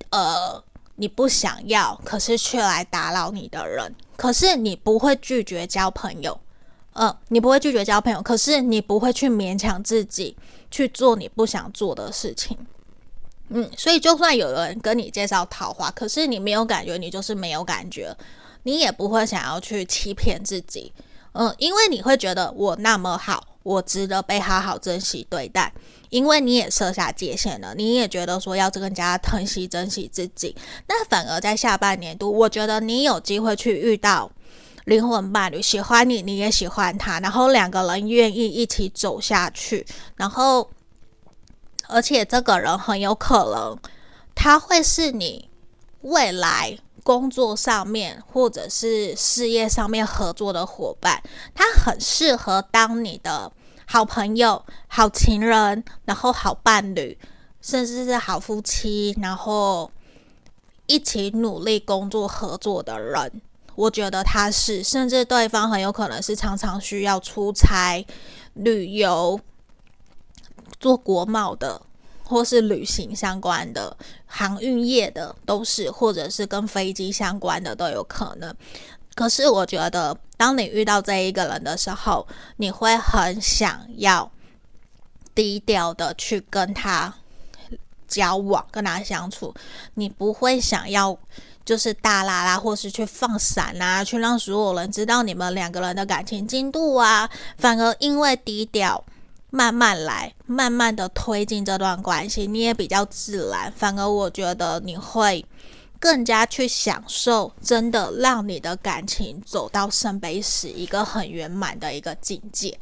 [0.09, 0.61] 呃
[0.95, 3.95] 你不想要，可是却来打扰你的人。
[4.15, 6.39] 可是你不会拒绝交朋友，
[6.93, 10.35] 嗯，你不会拒绝交朋友，可是你不会去勉强自己
[10.69, 12.57] 去做你不想做的事情。
[13.49, 18.15] 嗯，所以就算有人跟你介绍桃花，可是你没有感觉，你就是没有感觉，
[18.63, 20.91] 你也不会想要去欺骗自己，
[21.33, 25.73] 嗯，因为你会觉得我那么好，我值得被好好珍惜对待，
[26.09, 30.55] 因为你也设下界限了，你也觉得说要更加疼惜珍惜自己，
[30.87, 34.31] 那反而在下半年度，我觉得你有机会去遇到
[34.85, 39.85] 灵魂伴侣，喜欢你，你也喜欢他，然后两个人愿意一起走下去，
[40.15, 40.69] 然后。
[41.89, 43.77] 而且这个人很有可能，
[44.33, 45.49] 他会是你
[46.01, 51.21] 未来工作上面或者是事业上面合作的伙伴，
[51.53, 53.51] 他很适合当你的
[53.85, 57.17] 好朋友、好情人，然后好伴侣，
[57.61, 59.91] 甚至是好夫妻，然后
[60.87, 63.41] 一起努力工作合作的人。
[63.75, 68.05] 我觉得他是，甚至对方很有可能是常常需要出差、
[68.53, 69.39] 旅游。
[70.79, 71.81] 做国贸的，
[72.23, 73.95] 或是旅行相关的、
[74.25, 78.53] 航运业的都是，或者是跟飞机相关的都有可能。
[79.13, 82.25] 可是我觉得，当你遇到这一个人的时候，
[82.57, 84.31] 你会很想要
[85.35, 87.13] 低调的去跟他
[88.07, 89.53] 交往、跟他相处，
[89.93, 91.15] 你不会想要
[91.63, 99.03] 就是大啦啦，或是去放闪啊，去让所有人知道你们两个人的感情进度啊，反而因为低调。
[99.55, 103.71] 慢慢来，慢慢的推进这段关系，你也比较自然。
[103.73, 105.45] 反而我觉得你会
[105.99, 112.75] 更加去享受，真的让你的感情走到圣杯十一个很圆满的一个境界。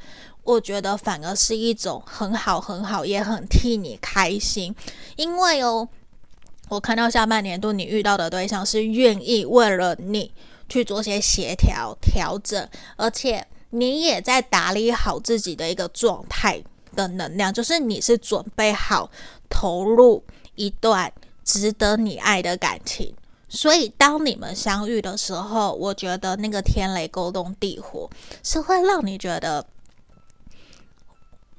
[0.44, 4.74] 我觉得反而是一种很好很好，也很替你开心。
[5.18, 5.86] 因为哦，
[6.70, 10.32] 我看到下半年度你遇到的对象是愿意为了你
[10.70, 12.66] 去做些协调调整，
[12.96, 13.46] 而且。
[13.72, 16.62] 你也在打理好自己的一个状态
[16.96, 19.10] 的能量，就是你是准备好
[19.50, 20.24] 投入
[20.56, 21.12] 一段
[21.44, 23.14] 值得你爱的感情。
[23.50, 28.10] 所以当你们相遇的时候，我觉得那个天雷勾动地火
[28.44, 29.66] 是会让你觉得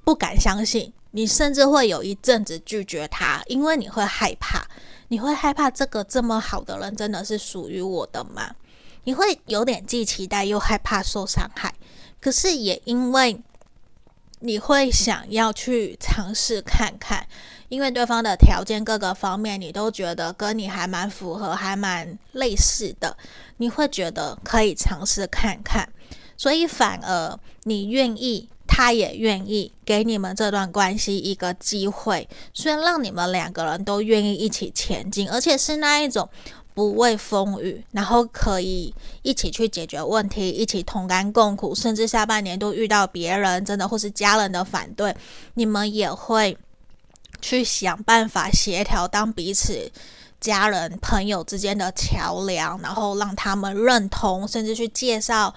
[0.04, 4.66] 不敢相信，你甚至会有一阵子拒绝他，因为你会害怕，
[5.08, 8.54] 你会害怕这个这么好的人真的是属于我的吗？
[9.04, 11.74] 你会有点既期待又害怕受伤害。
[12.22, 13.42] 可是也因为
[14.38, 17.26] 你会想要去尝试看看，
[17.68, 23.16] 因为对方的条件各个方面你都觉得跟你还蛮符合，还蛮类似的，
[23.56, 25.88] 你会觉得可以尝试看看，
[26.36, 36.28] 所以反而你愿意，他也愿意给你们这段关系一个机会，虽然让你们两个人都愿意一起前进，而且是那一种。
[36.74, 45.14] 不畏风雨，然后可以一起去解决问题，一起同甘共苦，甚至下半年都遇到别人真的或是家人的反对，
[45.54, 46.56] 你们也会
[47.42, 49.90] 去想办法协调，当彼此
[50.40, 55.54] 家人朋友之间的桥梁，然后让他们认同，甚至去介绍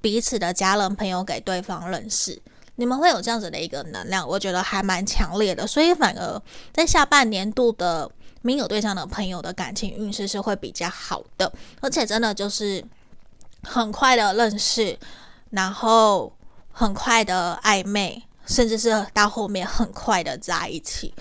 [0.00, 2.36] 彼此的家人朋友给对方认识。
[2.74, 6.42] 你们会有这样子的一个能量，我觉得还蛮强烈的，所以反而
[6.72, 8.10] 在下半年度的。
[8.42, 12.84] 没有对象的朋友的感情运势是会比较好的，而且真的就是
[13.62, 14.98] 很快的认识，
[15.50, 16.32] 然后
[16.72, 21.12] 很快的暧昧，甚至是到后面很快的在一起，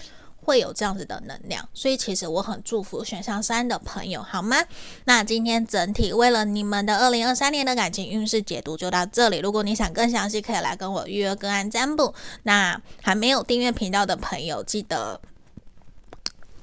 [0.46, 4.58] 会有这样子的能量，所以其实我很祝福选项三的朋友，好吗？
[5.06, 9.40] 那今天整体为了你们的二零二三年的感情运势解读就到这里。
[9.40, 12.14] 如果你想更详细，可以来跟我预约个案占卜。
[12.44, 15.20] 那还没有订阅频道的朋友，记得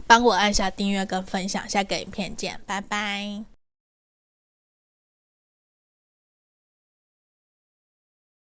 [0.06, 1.68] 帮我按下订阅跟分享。
[1.68, 3.53] 下个影片见，拜拜。